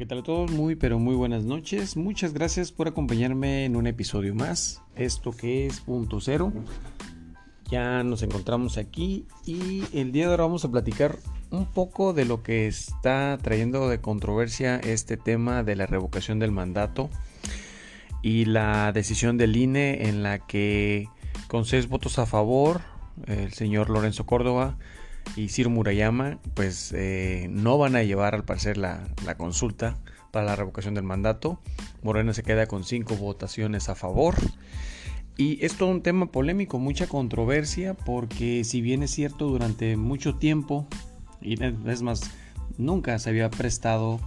¿qué 0.00 0.06
tal 0.06 0.20
a 0.20 0.22
todos? 0.22 0.50
Muy, 0.50 0.76
pero 0.76 0.98
muy 0.98 1.14
buenas 1.14 1.44
noches. 1.44 1.94
Muchas 1.94 2.32
gracias 2.32 2.72
por 2.72 2.88
acompañarme 2.88 3.66
en 3.66 3.76
un 3.76 3.86
episodio 3.86 4.34
más. 4.34 4.80
Esto 4.96 5.30
que 5.30 5.66
es 5.66 5.80
punto 5.80 6.22
cero. 6.22 6.54
Ya 7.70 8.02
nos 8.02 8.22
encontramos 8.22 8.78
aquí 8.78 9.26
y 9.44 9.84
el 9.92 10.10
día 10.10 10.24
de 10.24 10.30
ahora 10.30 10.44
vamos 10.44 10.64
a 10.64 10.70
platicar 10.70 11.18
un 11.50 11.66
poco 11.66 12.14
de 12.14 12.24
lo 12.24 12.42
que 12.42 12.66
está 12.66 13.36
trayendo 13.42 13.90
de 13.90 14.00
controversia 14.00 14.76
este 14.76 15.18
tema 15.18 15.62
de 15.64 15.76
la 15.76 15.84
revocación 15.84 16.38
del 16.38 16.50
mandato 16.50 17.10
y 18.22 18.46
la 18.46 18.92
decisión 18.92 19.36
del 19.36 19.54
INE 19.54 20.08
en 20.08 20.22
la 20.22 20.38
que 20.38 21.08
con 21.46 21.66
seis 21.66 21.90
votos 21.90 22.18
a 22.18 22.24
favor 22.24 22.80
el 23.26 23.52
señor 23.52 23.90
Lorenzo 23.90 24.24
Córdoba 24.24 24.78
y 25.36 25.48
Ciro 25.48 25.70
Murayama 25.70 26.38
pues 26.54 26.92
eh, 26.92 27.48
no 27.50 27.78
van 27.78 27.96
a 27.96 28.02
llevar 28.02 28.34
al 28.34 28.44
parecer 28.44 28.76
la, 28.76 29.08
la, 29.24 29.36
consulta 29.36 29.96
para 30.30 30.46
la 30.46 30.56
revocación 30.56 30.94
del 30.94 31.04
mandato. 31.04 31.60
Morena 32.02 32.32
se 32.32 32.42
queda 32.42 32.66
con 32.66 32.84
cinco 32.84 33.16
votaciones 33.16 33.88
a 33.88 33.94
favor. 33.94 34.36
Y 35.36 35.64
es 35.64 35.76
todo 35.76 35.88
un 35.88 36.02
tema 36.02 36.26
polémico, 36.26 36.78
mucha 36.78 37.06
controversia, 37.06 37.94
porque 37.94 38.62
si 38.64 38.82
bien 38.82 39.02
es 39.02 39.10
cierto 39.12 39.46
durante 39.46 39.96
mucho 39.96 40.34
tiempo, 40.34 40.86
y 41.40 41.56
es 41.88 42.02
más, 42.02 42.30
nunca 42.76 43.18
se 43.18 43.30
había 43.30 43.50
prestado 43.50 44.20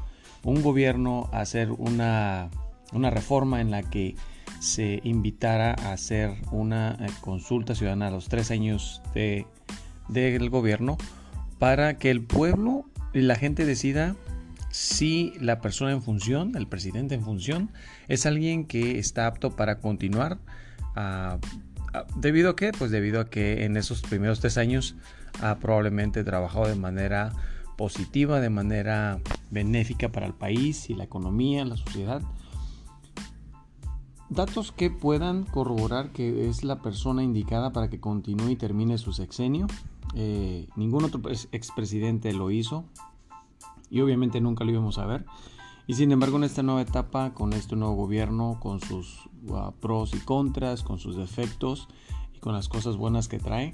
un 0.43 0.63
gobierno 0.63 1.29
a 1.31 1.41
hacer 1.41 1.71
una, 1.71 2.49
una 2.93 3.09
reforma 3.09 3.61
en 3.61 3.69
la 3.69 3.83
que 3.83 4.15
se 4.59 5.01
invitara 5.03 5.71
a 5.71 5.93
hacer 5.93 6.35
una 6.51 6.97
eh, 6.99 7.07
consulta 7.21 7.75
ciudadana 7.75 8.07
a 8.07 8.11
los 8.11 8.29
tres 8.29 8.49
años 8.49 9.01
de 9.13 9.45
del 10.07 10.49
gobierno 10.49 10.97
para 11.59 11.97
que 11.97 12.11
el 12.11 12.21
pueblo 12.23 12.85
y 13.13 13.21
la 13.21 13.35
gente 13.35 13.65
decida 13.65 14.15
si 14.69 15.33
la 15.39 15.61
persona 15.61 15.91
en 15.91 16.01
función, 16.01 16.55
el 16.55 16.67
presidente 16.67 17.13
en 17.13 17.23
función, 17.23 17.69
es 18.07 18.25
alguien 18.25 18.65
que 18.65 18.97
está 18.97 19.27
apto 19.27 19.55
para 19.55 19.79
continuar. 19.79 20.39
Uh, 20.95 21.39
¿Debido 22.15 22.49
a 22.49 22.55
qué? 22.55 22.71
Pues 22.71 22.89
debido 22.89 23.21
a 23.21 23.29
que 23.29 23.65
en 23.65 23.77
esos 23.77 24.01
primeros 24.01 24.39
tres 24.39 24.57
años 24.57 24.95
ha 25.41 25.59
probablemente 25.59 26.23
trabajado 26.23 26.67
de 26.67 26.75
manera 26.75 27.33
positiva, 27.77 28.39
de 28.39 28.49
manera 28.49 29.19
benéfica 29.51 30.11
para 30.11 30.25
el 30.25 30.33
país 30.33 30.89
y 30.89 30.95
la 30.95 31.03
economía, 31.03 31.65
la 31.65 31.77
sociedad. 31.77 32.21
Datos 34.29 34.71
que 34.71 34.89
puedan 34.89 35.43
corroborar 35.43 36.09
que 36.09 36.49
es 36.49 36.63
la 36.63 36.81
persona 36.81 37.21
indicada 37.21 37.71
para 37.71 37.89
que 37.89 37.99
continúe 37.99 38.49
y 38.49 38.55
termine 38.55 38.97
su 38.97 39.13
sexenio. 39.13 39.67
Eh, 40.15 40.67
ningún 40.75 41.05
otro 41.05 41.21
expresidente 41.51 42.33
lo 42.33 42.51
hizo 42.51 42.85
y 43.89 44.01
obviamente 44.01 44.41
nunca 44.41 44.63
lo 44.63 44.71
íbamos 44.71 44.97
a 44.97 45.05
ver. 45.05 45.25
Y 45.85 45.95
sin 45.95 46.11
embargo 46.11 46.37
en 46.37 46.45
esta 46.45 46.63
nueva 46.63 46.81
etapa, 46.81 47.33
con 47.33 47.53
este 47.53 47.75
nuevo 47.75 47.95
gobierno, 47.95 48.57
con 48.61 48.79
sus 48.79 49.27
uh, 49.47 49.71
pros 49.79 50.13
y 50.13 50.19
contras, 50.19 50.81
con 50.81 50.97
sus 50.97 51.17
defectos 51.17 51.89
y 52.33 52.39
con 52.39 52.53
las 52.53 52.69
cosas 52.69 52.95
buenas 52.95 53.27
que 53.27 53.39
trae, 53.39 53.73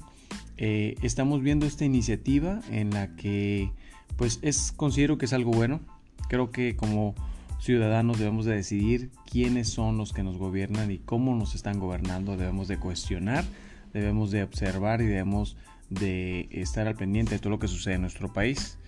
eh, 0.56 0.96
estamos 1.02 1.40
viendo 1.40 1.66
esta 1.66 1.84
iniciativa 1.84 2.60
en 2.70 2.90
la 2.90 3.14
que 3.16 3.72
pues 4.16 4.40
es 4.42 4.72
considero 4.72 5.18
que 5.18 5.26
es 5.26 5.32
algo 5.32 5.52
bueno. 5.52 5.80
Creo 6.28 6.50
que 6.50 6.76
como 6.76 7.14
ciudadanos 7.60 8.18
debemos 8.18 8.44
de 8.44 8.56
decidir 8.56 9.10
quiénes 9.30 9.68
son 9.68 9.96
los 9.96 10.12
que 10.12 10.22
nos 10.22 10.36
gobiernan 10.36 10.90
y 10.90 10.98
cómo 10.98 11.34
nos 11.34 11.54
están 11.54 11.78
gobernando. 11.78 12.36
Debemos 12.36 12.68
de 12.68 12.78
cuestionar, 12.78 13.44
debemos 13.92 14.30
de 14.30 14.42
observar 14.42 15.00
y 15.00 15.06
debemos 15.06 15.56
de 15.90 16.48
estar 16.52 16.86
al 16.86 16.94
pendiente 16.94 17.32
de 17.32 17.38
todo 17.40 17.50
lo 17.50 17.58
que 17.58 17.68
sucede 17.68 17.94
en 17.94 18.02
nuestro 18.02 18.32
país. 18.32 18.78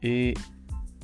Eh, 0.00 0.34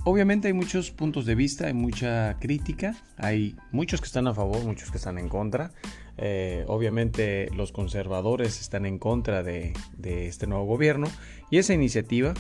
obviamente 0.05 0.49
hay 0.49 0.55
muchos 0.55 0.91
puntos 0.91 1.27
de 1.27 1.35
vista, 1.35 1.67
hay 1.67 1.75
mucha 1.75 2.37
crítica, 2.41 2.97
hay 3.17 3.57
muchos 3.73 4.01
que 4.01 4.07
están 4.07 4.29
a 4.29 4.35
favor, 4.35 4.65
muchos 4.65 4.91
que 4.91 4.97
están 4.97 5.19
en 5.19 5.29
contra. 5.29 5.73
Eh, 6.17 6.65
obviamente 6.69 7.51
los 7.57 7.73
conservadores 7.73 8.61
están 8.61 8.87
en 8.87 8.99
contra 8.99 9.43
de, 9.43 9.73
este 10.01 10.47
nuevo 10.47 10.65
gobierno 10.65 11.09
y 11.51 11.59
esa 11.59 11.75
iniciativa. 11.75 12.35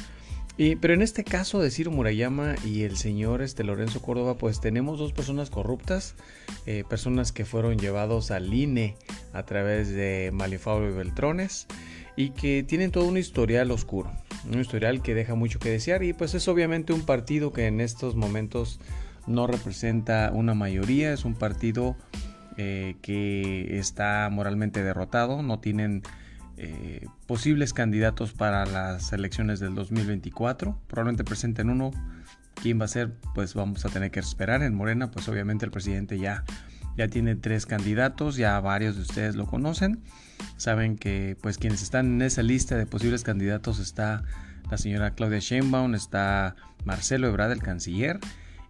pero 0.81 0.94
en 0.94 1.03
este 1.03 1.25
caso 1.25 1.59
de 1.59 1.72
Ciro 1.72 1.91
Murayama 1.91 2.54
y 2.65 2.83
el 2.83 2.97
señor 2.97 3.43
este, 3.43 3.65
Lorenzo 3.65 4.00
Córdoba, 4.00 4.37
pues 4.38 4.60
tenemos 4.60 5.00
dos 5.00 5.12
personas 5.12 5.50
corruptas, 5.50 6.15
eh, 6.66 6.84
personas 6.88 7.33
que 7.33 7.44
fueron 7.44 7.77
llevados 7.77 8.31
al 8.31 8.54
INE 8.54 8.94
a 9.33 9.43
través 9.43 9.88
de 9.88 10.31
Malifabro 10.33 10.88
y 10.88 10.93
Beltrones 10.93 11.66
y 12.16 12.30
que 12.30 12.62
tienen 12.62 12.91
todo 12.91 13.06
un 13.06 13.16
historial 13.16 13.70
oscuro, 13.70 14.12
un 14.50 14.60
historial 14.60 15.02
que 15.02 15.14
deja 15.14 15.34
mucho 15.34 15.58
que 15.58 15.70
desear 15.70 16.02
y 16.02 16.12
pues 16.12 16.34
es 16.34 16.47
obviamente 16.48 16.92
un 16.92 17.02
partido 17.02 17.52
que 17.52 17.66
en 17.66 17.80
estos 17.80 18.14
momentos 18.14 18.80
no 19.26 19.47
representa 19.47 20.30
una 20.32 20.54
mayoría, 20.54 21.12
es 21.12 21.24
un 21.24 21.34
partido 21.34 21.97
eh, 22.56 22.97
que 23.03 23.78
está 23.78 24.28
moralmente 24.30 24.84
derrotado, 24.84 25.42
no 25.42 25.58
tienen 25.58 26.03
eh, 26.56 27.06
posibles 27.26 27.72
candidatos 27.72 28.32
para 28.32 28.64
las 28.66 29.12
elecciones 29.12 29.58
del 29.58 29.74
2024, 29.74 30.78
probablemente 30.86 31.24
presenten 31.24 31.69
uno, 31.69 31.91
quién 32.62 32.80
va 32.80 32.84
a 32.84 32.88
ser, 32.88 33.12
pues 33.34 33.54
vamos 33.54 33.84
a 33.84 33.88
tener 33.88 34.12
que 34.12 34.20
esperar, 34.20 34.62
en 34.62 34.74
Morena 34.74 35.10
pues 35.10 35.28
obviamente 35.28 35.64
el 35.64 35.72
presidente 35.72 36.19
ya 36.19 36.44
ya 36.97 37.09
tiene 37.09 37.37
tres 37.37 37.66
candidatos, 37.66 38.37
ya 38.37 38.59
varios 38.60 38.97
de 38.97 39.03
ustedes 39.03 39.37
lo 39.37 39.47
conocen. 39.47 40.03
Saben 40.56 40.97
que 40.97 41.37
pues 41.41 41.59
quienes 41.59 41.82
están 41.82 42.06
en 42.06 42.22
esa 42.22 42.43
lista 42.43 42.77
de 42.77 42.87
posibles 42.87 43.22
candidatos 43.22 43.78
está 43.78 44.25
la 44.71 44.78
señora 44.78 45.12
Claudia 45.12 45.38
Sheinbaum, 45.38 45.94
está 45.94 46.56
Marcelo 46.84 47.28
Ebrard, 47.28 47.53
el 47.53 47.62
canciller, 47.62 48.19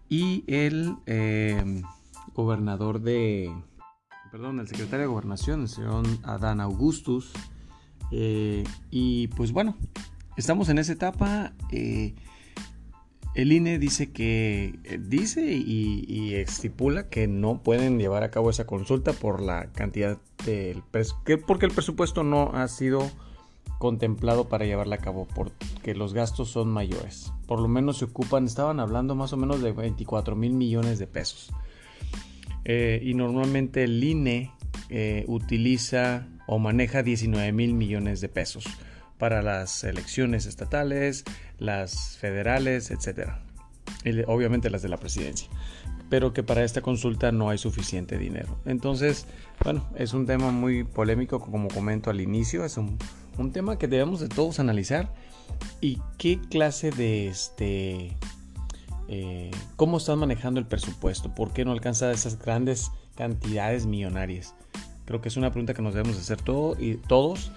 y 0.08 0.44
el 0.46 0.96
em, 1.06 1.82
gobernador 2.34 3.00
de, 3.00 3.52
perdón, 4.30 4.60
el 4.60 4.68
secretario 4.68 5.00
de 5.00 5.06
gobernación, 5.06 5.62
el 5.62 5.68
señor 5.68 6.06
Adán 6.22 6.60
Augustus. 6.60 7.32
Eh, 8.10 8.64
y 8.90 9.28
pues 9.28 9.52
bueno, 9.52 9.76
estamos 10.36 10.68
en 10.68 10.78
esa 10.78 10.92
etapa. 10.92 11.52
Eh, 11.70 12.14
el 13.34 13.52
INE 13.52 13.78
dice 13.78 14.12
que 14.12 14.78
eh, 14.84 14.98
dice 15.00 15.52
y, 15.52 16.34
estipula 16.34 17.08
que 17.08 17.26
no 17.26 17.62
pueden 17.62 17.98
llevar 17.98 18.22
a 18.22 18.30
cabo 18.30 18.50
esa 18.50 18.66
consulta 18.66 19.12
por 19.12 19.40
la 19.40 19.72
cantidad 19.72 20.18
del 20.44 20.82
porque 21.46 21.66
el 21.66 21.72
presupuesto 21.72 22.22
no 22.22 22.52
ha 22.54 22.66
sido 22.68 23.10
contemplado 23.78 24.48
para 24.48 24.64
llevarla 24.64 24.96
a 24.96 24.98
cabo 24.98 25.26
porque 25.34 25.94
los 25.94 26.14
gastos 26.14 26.50
son 26.50 26.68
mayores. 26.68 27.32
Por 27.46 27.60
lo 27.60 27.68
menos 27.68 27.98
se 27.98 28.06
ocupan, 28.06 28.44
estaban 28.44 28.80
hablando 28.80 29.14
más 29.14 29.32
o 29.32 29.36
menos 29.36 29.62
de 29.62 29.72
24 29.72 30.36
mil 30.36 30.52
millones 30.52 30.98
de 30.98 31.06
pesos. 31.06 31.52
Eh, 32.64 33.00
y 33.02 33.14
normalmente 33.14 33.84
el 33.84 34.02
INE 34.02 34.52
eh, 34.88 35.24
utiliza 35.28 36.26
o 36.46 36.58
maneja 36.58 37.02
19 37.02 37.52
mil 37.52 37.74
millones 37.74 38.20
de 38.20 38.28
pesos 38.28 38.64
para 39.18 39.42
las 39.42 39.84
elecciones 39.84 40.46
estatales, 40.46 41.24
las 41.58 42.16
federales, 42.18 42.90
etc. 42.90 43.30
obviamente 44.26 44.70
las 44.70 44.82
de 44.82 44.88
la 44.88 44.96
presidencia. 44.96 45.48
Pero 46.10 46.32
que 46.32 46.42
para 46.42 46.64
esta 46.64 46.82
consulta 46.82 47.32
no 47.32 47.48
hay 47.48 47.58
suficiente 47.58 48.18
dinero. 48.18 48.58
Entonces, 48.66 49.26
bueno, 49.62 49.86
es 49.96 50.12
un 50.12 50.26
tema 50.26 50.50
muy 50.50 50.84
polémico, 50.84 51.40
como 51.40 51.68
comento 51.68 52.10
al 52.10 52.20
inicio. 52.20 52.64
Es 52.64 52.76
un, 52.76 52.98
tema 53.52 53.78
que 53.78 53.88
debemos 53.88 54.20
de 54.20 54.28
todos 54.28 54.60
analizar. 54.60 55.12
¿Y 55.80 56.00
qué 56.18 56.40
clase 56.40 56.90
de 56.90 57.28
este... 57.28 58.16
Eh, 59.08 59.50
cómo 59.76 59.98
están 59.98 60.18
manejando 60.18 60.60
el 60.60 60.66
presupuesto? 60.66 61.34
¿Por 61.34 61.52
qué 61.52 61.64
no 61.64 61.72
alcanza 61.72 62.10
esas 62.10 62.38
grandes 62.38 62.90
cantidades 63.16 63.86
millonarias? 63.86 64.54
Creo 65.04 65.20
que 65.20 65.28
es 65.28 65.36
una 65.36 65.50
pregunta 65.50 65.74
que 65.74 65.82
nos 65.82 65.94
debemos 65.94 66.18
hacer 66.18 66.40
todo, 66.40 66.76
y, 66.80 66.96
todos 66.96 67.52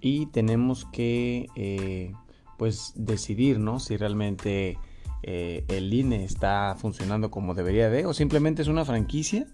y 0.00 0.26
tenemos 0.26 0.84
que 0.92 1.48
eh, 1.56 2.12
pues 2.56 2.92
decidir 2.94 3.58
¿no? 3.58 3.80
si 3.80 3.96
realmente 3.96 4.78
eh, 5.22 5.64
el 5.68 5.92
INE 5.92 6.24
está 6.24 6.76
funcionando 6.78 7.30
como 7.30 7.54
debería 7.54 7.90
de 7.90 8.06
o 8.06 8.14
simplemente 8.14 8.62
es 8.62 8.68
una 8.68 8.84
franquicia 8.84 9.46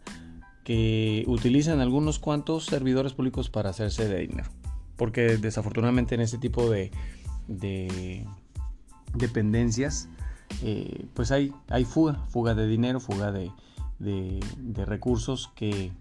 que 0.65 1.25
utilizan 1.27 1.81
algunos 1.81 2.19
cuantos 2.19 2.67
servidores 2.67 3.15
públicos 3.15 3.51
para 3.51 3.71
hacerse 3.71 4.09
de 4.09 4.21
dinero 4.21 4.51
porque 4.97 5.37
desafortunadamente 5.37 6.15
en 6.15 6.21
este 6.21 6.39
tipo 6.39 6.71
de, 6.71 6.91
dependencias 9.15 10.09
eh, 10.63 11.07
pues 11.15 11.33
hay, 11.33 11.53
hay 11.69 11.85
fuga, 11.85 12.15
fuga 12.29 12.55
de 12.55 12.67
dinero, 12.67 13.01
fuga 13.01 13.33
de, 13.33 13.51
de 13.99 14.85
recursos 14.85 15.51
que 15.55 15.93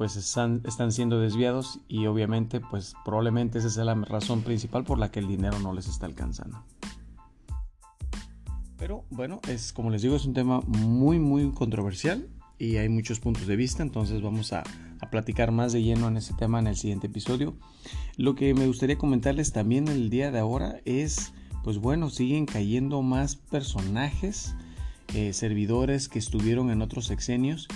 pues 0.00 0.16
están, 0.16 0.62
siendo 0.92 1.20
desviados 1.20 1.78
y 1.86 2.06
obviamente 2.06 2.58
pues 2.58 2.94
probablemente 3.04 3.58
esa 3.58 3.68
es 3.68 3.76
la 3.76 3.94
razón 3.94 4.40
principal 4.40 4.82
por 4.82 4.98
la 4.98 5.10
que 5.10 5.20
el 5.20 5.28
dinero 5.28 5.58
no 5.58 5.74
les 5.74 5.88
está 5.88 6.06
alcanzando. 6.06 6.64
Pero 8.78 9.04
bueno, 9.10 9.42
es 9.46 9.74
como 9.74 9.90
les 9.90 10.00
digo, 10.00 10.16
es 10.16 10.24
un 10.24 10.32
tema 10.32 10.62
muy 10.62 11.18
muy 11.18 11.52
controversial 11.52 12.26
y 12.56 12.78
hay 12.78 12.88
muchos 12.88 13.20
puntos 13.20 13.46
de 13.46 13.56
vista, 13.56 13.82
entonces 13.82 14.22
vamos 14.22 14.54
a, 14.54 14.62
a, 15.02 15.10
platicar 15.10 15.52
más 15.52 15.74
de 15.74 15.82
lleno 15.82 16.08
en 16.08 16.16
ese 16.16 16.32
tema 16.32 16.60
en 16.60 16.68
el 16.68 16.76
siguiente 16.76 17.08
episodio. 17.08 17.54
Lo 18.16 18.34
que 18.36 18.54
me 18.54 18.66
gustaría 18.66 18.96
comentarles 18.96 19.52
también 19.52 19.86
el 19.86 20.08
día 20.08 20.30
de 20.30 20.38
ahora 20.38 20.80
es, 20.86 21.34
pues 21.62 21.76
bueno, 21.76 22.08
siguen 22.08 22.46
cayendo 22.46 23.02
más 23.02 23.36
personajes 23.36 24.54
eh, 25.14 25.34
servidores 25.34 26.08
que 26.08 26.18
estuvieron 26.18 26.70
en 26.70 26.80
otros 26.80 27.04
sexenios 27.04 27.68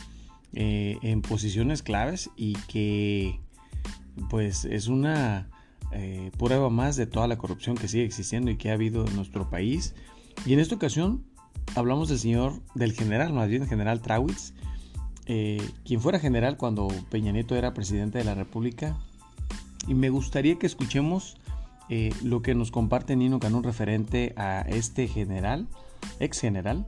eh, 0.55 0.99
en 1.03 1.23
posiciones 1.23 1.83
claves 1.83 2.31
y 2.37 2.55
que 2.69 3.41
pues 4.31 4.65
es 4.65 4.89
una 4.89 5.49
eh, 5.93 6.31
prueba 6.39 6.71
más 6.71 6.97
de 6.97 7.07
toda 7.07 7.27
la 7.27 7.39
corrupción 7.39 7.77
que 7.77 7.89
sigue 7.89 8.05
existiendo 8.05 8.51
y 8.51 8.57
que 8.57 8.71
ha 8.71 8.75
habido 8.75 9.07
en 9.07 9.17
nuestro 9.17 9.51
país. 9.51 9.95
Y 10.47 10.53
en 10.53 10.61
esta 10.61 10.77
ocasión 10.77 11.25
hablamos 11.75 12.09
del 12.09 12.19
señor, 12.19 12.61
del 12.75 12.93
general, 12.93 13.33
más 13.33 13.49
bien 13.49 13.67
general 13.67 14.01
Trawitz, 14.01 14.53
quien 15.27 16.01
fuera 16.01 16.19
general 16.19 16.57
cuando 16.57 16.89
Peña 17.11 17.33
Nieto 17.33 17.57
era 17.57 17.75
presidente 17.75 18.19
de 18.19 18.25
la 18.25 18.35
República. 18.35 18.97
Y 19.89 19.95
me 19.95 20.11
gustaría 20.11 20.59
que 20.59 20.67
escuchemos 20.67 21.37
lo 22.23 22.43
que 22.43 22.55
nos 22.55 22.71
comparte 22.71 23.17
Nino 23.17 23.41
Canún 23.41 23.63
referente 23.63 24.35
a 24.37 24.61
este 24.63 25.09
general, 25.09 25.67
ex 26.21 26.41
general, 26.41 26.87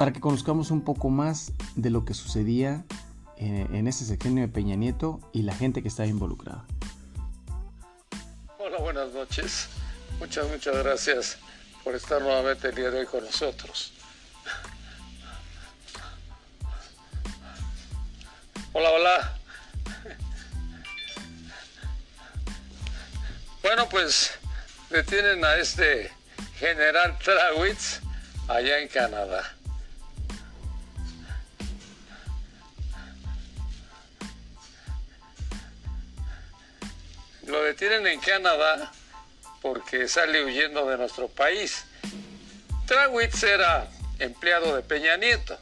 para 0.00 0.14
que 0.14 0.20
conozcamos 0.20 0.70
un 0.70 0.82
poco 0.82 1.10
más 1.10 1.52
de 1.76 1.90
lo 1.90 2.06
que 2.06 2.14
sucedía 2.14 2.86
eh, 3.36 3.66
en, 3.70 3.86
ese 3.86 4.06
sexenio 4.06 4.40
de 4.40 4.48
Peña 4.48 4.74
Nieto 4.74 5.20
y 5.34 5.42
la 5.42 5.54
gente 5.54 5.82
que 5.82 5.88
estaba 5.88 6.08
involucrada. 6.08 6.64
Hola, 8.56 8.78
buenas 8.78 9.12
noches. 9.12 9.68
Muchas, 10.18 10.48
muchas 10.48 10.74
gracias 10.74 11.36
por 11.84 11.94
estar 11.94 12.22
nuevamente 12.22 12.68
el 12.68 12.76
día 12.76 12.90
de 12.90 13.00
hoy 13.00 13.04
con 13.04 13.22
nosotros. 13.22 13.92
Hola, 18.72 18.90
hola. 18.92 19.38
Bueno, 23.62 23.86
pues 23.90 24.30
detienen 24.88 25.44
a 25.44 25.56
este 25.56 26.10
general 26.54 27.18
Trawitz 27.18 28.00
allá 28.48 28.78
en 28.78 28.88
Canadá. 28.88 29.59
Detienen 37.70 38.04
en 38.08 38.18
Canadá 38.18 38.90
porque 39.62 40.08
sale 40.08 40.44
huyendo 40.44 40.88
de 40.88 40.98
nuestro 40.98 41.28
país. 41.28 41.84
Trawitz 42.86 43.44
era 43.44 43.88
empleado 44.18 44.74
de 44.74 44.82
Peña 44.82 45.16
Nieto, 45.16 45.56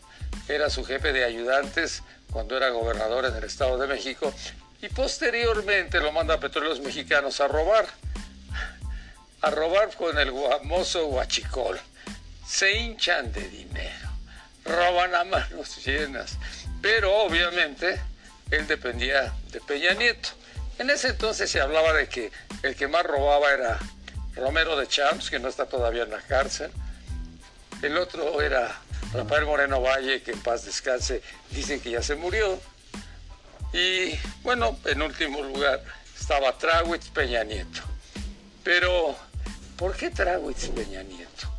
era 0.48 0.70
su 0.70 0.84
jefe 0.86 1.12
de 1.12 1.24
ayudantes 1.24 2.02
cuando 2.32 2.56
era 2.56 2.70
gobernador 2.70 3.26
en 3.26 3.36
el 3.36 3.44
Estado 3.44 3.76
de 3.76 3.86
México 3.86 4.32
y 4.80 4.88
posteriormente 4.88 6.00
lo 6.00 6.10
manda 6.10 6.34
a 6.34 6.40
Petróleos 6.40 6.80
Mexicanos 6.80 7.42
a 7.42 7.48
robar, 7.48 7.86
a 9.42 9.50
robar 9.50 9.94
con 9.94 10.18
el 10.18 10.32
famoso 10.32 11.08
huachicol. 11.08 11.78
Se 12.46 12.72
hinchan 12.72 13.30
de 13.34 13.46
dinero, 13.50 14.08
roban 14.64 15.14
a 15.14 15.24
manos 15.24 15.84
llenas, 15.84 16.38
pero 16.80 17.14
obviamente 17.18 18.00
él 18.50 18.66
dependía 18.66 19.34
de 19.52 19.60
Peña 19.60 19.92
Nieto. 19.92 20.30
En 20.78 20.90
ese 20.90 21.08
entonces 21.08 21.50
se 21.50 21.60
hablaba 21.60 21.92
de 21.92 22.08
que 22.08 22.30
el 22.62 22.76
que 22.76 22.86
más 22.86 23.04
robaba 23.04 23.52
era 23.52 23.78
Romero 24.36 24.76
de 24.76 24.86
Champs, 24.86 25.28
que 25.28 25.40
no 25.40 25.48
está 25.48 25.66
todavía 25.66 26.04
en 26.04 26.10
la 26.10 26.20
cárcel. 26.20 26.70
El 27.82 27.98
otro 27.98 28.40
era 28.40 28.80
Rafael 29.12 29.44
Moreno 29.44 29.80
Valle, 29.80 30.22
que 30.22 30.30
en 30.32 30.40
paz 30.40 30.64
descanse, 30.64 31.20
dicen 31.50 31.80
que 31.80 31.90
ya 31.90 32.02
se 32.02 32.14
murió. 32.14 32.60
Y 33.72 34.16
bueno, 34.42 34.78
en 34.84 35.02
último 35.02 35.42
lugar 35.42 35.82
estaba 36.18 36.56
Trawitz 36.56 37.08
Peña 37.10 37.42
Nieto. 37.42 37.82
Pero, 38.62 39.16
¿por 39.76 39.96
qué 39.96 40.10
Trawitz 40.10 40.68
Peña 40.68 41.02
Nieto? 41.02 41.52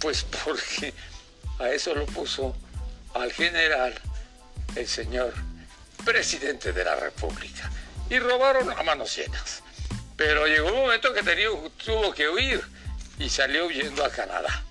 Pues 0.00 0.24
porque 0.24 0.92
a 1.60 1.70
eso 1.70 1.94
lo 1.94 2.04
puso 2.06 2.56
al 3.14 3.32
general 3.32 3.94
el 4.74 4.88
señor 4.88 5.32
presidente 6.04 6.72
de 6.72 6.84
la 6.84 6.96
República 6.96 7.70
y 8.10 8.18
robaron 8.18 8.70
a 8.70 8.82
manos 8.82 9.16
llenas. 9.16 9.62
Pero 10.16 10.46
llegó 10.46 10.68
un 10.68 10.80
momento 10.80 11.12
que 11.12 11.22
tuvo 11.84 12.12
que 12.12 12.28
huir 12.28 12.62
y 13.18 13.28
salió 13.28 13.66
huyendo 13.66 14.04
a 14.04 14.10
Canadá. 14.10 14.64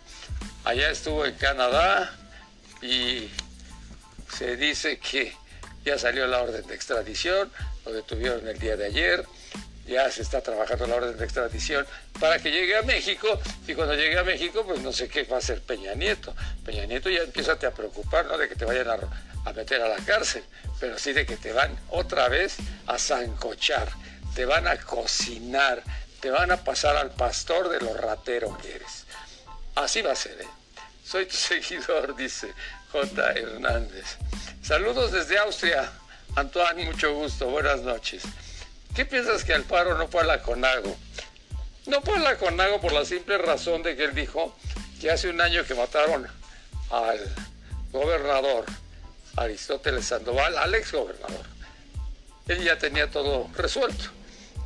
Allá 0.64 0.92
estuvo 0.92 1.26
en 1.26 1.36
Canadá 1.36 2.14
y 2.82 3.30
se 4.36 4.58
dice 4.58 5.00
que 5.00 5.34
ya 5.86 5.98
salió 5.98 6.28
la 6.28 6.42
orden 6.42 6.68
de 6.68 6.76
extradición, 6.76 7.52
lo 7.86 7.94
detuvieron 7.94 8.46
el 8.48 8.60
día 8.60 8.76
de 8.76 8.88
ayer, 8.88 9.26
ya 9.88 10.12
se 10.12 10.22
está 10.22 10.42
trabajando 10.42 10.86
la 10.86 10.96
orden 10.96 11.18
de 11.18 11.24
extradición 11.24 11.86
para 12.20 12.40
que 12.40 12.52
llegue 12.52 12.76
a 12.78 12.82
México 12.82 13.40
y 13.68 13.74
cuando 13.74 13.96
llegue 13.96 14.18
a 14.18 14.24
México 14.24 14.64
pues 14.66 14.82
no 14.82 14.92
sé 14.92 15.08
qué 15.08 15.24
va 15.24 15.38
a 15.38 15.40
hacer 15.40 15.62
Peña 15.62 15.94
Nieto. 15.96 16.36
Peña 16.66 16.86
Nieto 16.86 17.10
ya 17.10 17.22
empieza 17.22 17.54
a 17.54 17.72
preocupar 17.72 18.26
¿no? 18.26 18.38
de 18.38 18.50
que 18.50 18.56
te 18.56 18.66
vayan 18.66 18.90
a 18.90 18.98
a 19.48 19.54
meter 19.54 19.82
a 19.82 19.88
la 19.88 19.98
cárcel, 19.98 20.44
pero 20.78 21.00
sí 21.00 21.14
de 21.14 21.26
que 21.26 21.38
te 21.38 21.54
van 21.54 21.74
otra 21.90 22.28
vez 22.28 22.58
a 22.86 23.00
zancochar, 23.00 23.88
te 24.36 24.46
van 24.46 24.68
a 24.68 24.78
cocinar, 24.78 25.82
te 26.20 26.30
van 26.30 26.52
a 26.52 26.58
pasar 26.58 26.98
al 26.98 27.12
pastor 27.12 27.70
de 27.70 27.80
lo 27.80 27.94
ratero 27.94 28.58
que 28.58 28.76
eres. 28.76 29.06
Así 29.76 30.02
va 30.02 30.12
a 30.12 30.16
ser, 30.16 30.42
¿eh? 30.42 30.48
Soy 31.06 31.28
tu 31.28 31.36
seguidor, 31.38 32.14
dice 32.18 32.54
J. 32.92 33.32
Hernández. 33.32 34.18
Saludos 34.62 35.14
desde 35.14 35.38
Austria. 35.38 35.90
Antoine, 36.36 36.84
mucho 36.84 37.14
gusto, 37.14 37.50
buenas 37.50 37.82
noches. 37.82 38.24
¿Qué 38.98 39.06
piensas 39.06 39.44
que 39.44 39.54
Alfaro 39.54 39.96
no 39.96 40.08
fue 40.08 40.22
a 40.22 40.24
la 40.24 40.42
Conago? 40.42 40.98
No 41.86 42.02
fue 42.02 42.16
a 42.16 42.20
la 42.20 42.36
Conago 42.36 42.82
por 42.82 42.94
la 42.94 43.06
simple 43.06 43.38
razón 43.38 43.84
de 43.84 43.96
que 43.96 44.06
él 44.06 44.16
dijo 44.16 44.58
que 45.00 45.12
hace 45.12 45.30
un 45.30 45.40
año 45.40 45.64
que 45.66 45.76
mataron 45.76 46.26
al 46.90 47.20
gobernador 47.92 48.66
Aristóteles 49.36 50.08
Sandoval 50.08 50.58
al 50.58 50.74
ex 50.74 50.94
gobernador. 50.94 51.46
Él 52.48 52.64
ya 52.64 52.80
tenía 52.80 53.12
todo 53.12 53.48
resuelto, 53.56 54.06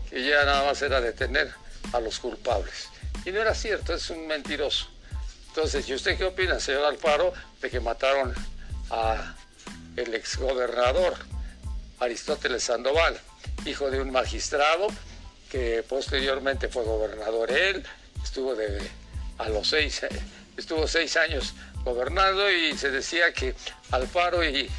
que 0.10 0.24
ya 0.24 0.46
nada 0.46 0.64
más 0.64 0.82
era 0.82 1.02
detener 1.02 1.52
a 1.92 2.00
los 2.00 2.18
culpables. 2.20 2.88
Y 3.26 3.32
no 3.32 3.42
era 3.42 3.54
cierto, 3.54 3.94
es 3.94 4.10
un 4.12 4.28
mentiroso. 4.28 4.88
Entonces, 5.50 5.90
¿y 5.90 5.94
usted 5.94 6.18
qué 6.18 6.24
opina, 6.24 6.58
señor 6.62 6.86
Alfaro, 6.86 7.34
de 7.60 7.70
que 7.70 7.82
mataron 7.82 8.34
a 8.92 9.36
el 9.98 10.16
exgobernador 10.16 11.18
Aristóteles 12.00 12.64
Sandoval, 12.64 13.20
hijo 13.66 13.90
de 13.92 14.02
un 14.02 14.12
magistrado 14.12 14.88
que 15.50 15.84
posteriormente 15.88 16.70
fue 16.70 16.84
gobernador 16.84 17.52
él, 17.52 17.84
estuvo 18.24 18.56
de 18.56 18.82
a 19.38 19.50
los 19.50 19.68
seis, 19.68 20.02
estuvo 20.56 20.88
seis 20.88 21.18
años 21.18 21.54
gobernando 21.84 22.50
y 22.50 22.78
se 22.78 22.92
decía 22.92 23.34
que 23.34 23.56
Alfaro 23.92 24.48
y 24.48 24.70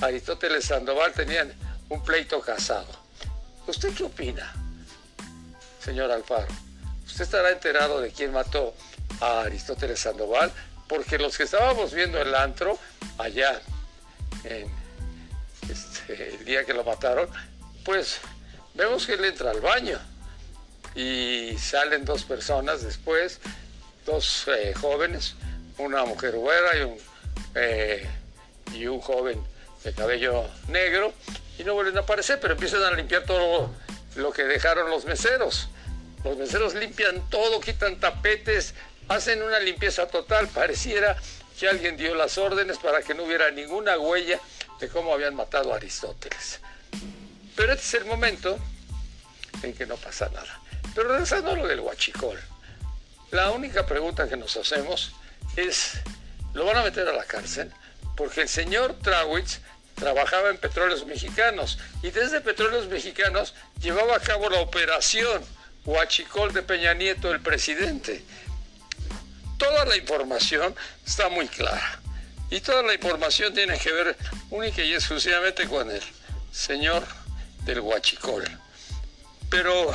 Aristóteles 0.00 0.64
Sandoval 0.66 1.12
tenían 1.12 1.52
un 1.88 2.02
pleito 2.02 2.40
casado. 2.40 2.88
¿Usted 3.66 3.92
qué 3.94 4.04
opina, 4.04 4.52
señor 5.82 6.10
Alfaro? 6.10 6.48
¿Usted 7.04 7.22
estará 7.24 7.50
enterado 7.50 8.00
de 8.00 8.10
quién 8.10 8.32
mató 8.32 8.74
a 9.20 9.42
Aristóteles 9.42 10.00
Sandoval? 10.00 10.52
Porque 10.88 11.18
los 11.18 11.36
que 11.36 11.44
estábamos 11.44 11.92
viendo 11.92 12.20
el 12.20 12.34
antro 12.34 12.78
allá, 13.18 13.60
este, 15.68 16.36
el 16.36 16.44
día 16.44 16.64
que 16.64 16.74
lo 16.74 16.84
mataron, 16.84 17.28
pues 17.86 18.18
vemos 18.74 19.06
que 19.06 19.14
él 19.14 19.24
entra 19.24 19.52
al 19.52 19.60
baño 19.60 19.98
y 20.96 21.56
salen 21.56 22.04
dos 22.04 22.24
personas 22.24 22.82
después, 22.82 23.38
dos 24.04 24.48
eh, 24.48 24.74
jóvenes, 24.74 25.36
una 25.78 26.04
mujer 26.04 26.34
güera 26.34 26.76
y 26.76 26.82
un, 26.82 26.98
eh, 27.54 28.06
y 28.74 28.86
un 28.86 29.00
joven 29.00 29.40
de 29.84 29.92
cabello 29.94 30.44
negro 30.66 31.14
y 31.58 31.64
no 31.64 31.74
vuelven 31.74 31.96
a 31.96 32.00
aparecer, 32.00 32.40
pero 32.40 32.54
empiezan 32.54 32.82
a 32.82 32.90
limpiar 32.90 33.24
todo 33.24 33.70
lo 34.16 34.32
que 34.32 34.42
dejaron 34.42 34.90
los 34.90 35.04
meseros. 35.04 35.68
Los 36.24 36.36
meseros 36.36 36.74
limpian 36.74 37.30
todo, 37.30 37.60
quitan 37.60 38.00
tapetes, 38.00 38.74
hacen 39.06 39.44
una 39.44 39.60
limpieza 39.60 40.08
total. 40.08 40.48
Pareciera 40.48 41.16
que 41.58 41.68
alguien 41.68 41.96
dio 41.96 42.16
las 42.16 42.36
órdenes 42.36 42.78
para 42.78 43.00
que 43.02 43.14
no 43.14 43.22
hubiera 43.22 43.50
ninguna 43.52 43.96
huella 43.96 44.40
de 44.80 44.88
cómo 44.88 45.14
habían 45.14 45.36
matado 45.36 45.72
a 45.72 45.76
Aristóteles. 45.76 46.60
Pero 47.56 47.72
este 47.72 47.84
es 47.84 47.94
el 48.02 48.04
momento 48.04 48.58
en 49.62 49.72
que 49.74 49.86
no 49.86 49.96
pasa 49.96 50.28
nada. 50.28 50.60
Pero 50.94 51.08
regresando 51.08 51.50
a 51.50 51.56
lo 51.56 51.66
del 51.66 51.80
huachicol, 51.80 52.38
la 53.30 53.50
única 53.50 53.86
pregunta 53.86 54.28
que 54.28 54.36
nos 54.36 54.56
hacemos 54.56 55.12
es, 55.56 55.92
lo 56.54 56.64
van 56.64 56.76
a 56.76 56.82
meter 56.82 57.08
a 57.08 57.12
la 57.12 57.24
cárcel 57.24 57.72
porque 58.16 58.42
el 58.42 58.48
señor 58.48 58.94
Trawitz 59.02 59.60
trabajaba 59.94 60.50
en 60.50 60.58
Petróleos 60.58 61.06
Mexicanos 61.06 61.78
y 62.02 62.10
desde 62.10 62.40
Petróleos 62.40 62.88
Mexicanos 62.88 63.54
llevaba 63.80 64.16
a 64.16 64.20
cabo 64.20 64.48
la 64.48 64.60
operación 64.60 65.42
Huachicol 65.84 66.52
de 66.52 66.62
Peña 66.62 66.94
Nieto, 66.94 67.30
el 67.30 67.40
presidente. 67.40 68.22
Toda 69.58 69.84
la 69.84 69.96
información 69.96 70.74
está 71.06 71.28
muy 71.28 71.48
clara 71.48 72.00
y 72.50 72.60
toda 72.60 72.82
la 72.82 72.94
información 72.94 73.54
tiene 73.54 73.78
que 73.78 73.92
ver 73.92 74.16
única 74.50 74.82
y 74.82 74.94
exclusivamente 74.94 75.66
con 75.66 75.90
el 75.90 76.02
señor 76.52 77.04
del 77.66 77.80
Huachicol. 77.80 78.44
Pero 79.50 79.92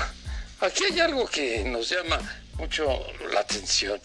aquí 0.60 0.84
hay 0.92 1.00
algo 1.00 1.26
que 1.26 1.64
nos 1.64 1.90
llama 1.90 2.20
mucho 2.58 2.86
la 3.34 3.40
atención 3.40 4.00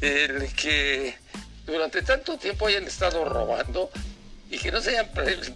el 0.00 0.52
que 0.54 1.18
durante 1.66 2.02
tanto 2.02 2.38
tiempo 2.38 2.66
hayan 2.66 2.84
estado 2.84 3.24
robando 3.24 3.90
y 4.50 4.58
que 4.58 4.70
no 4.70 4.80
se 4.80 4.90
hayan 4.90 5.10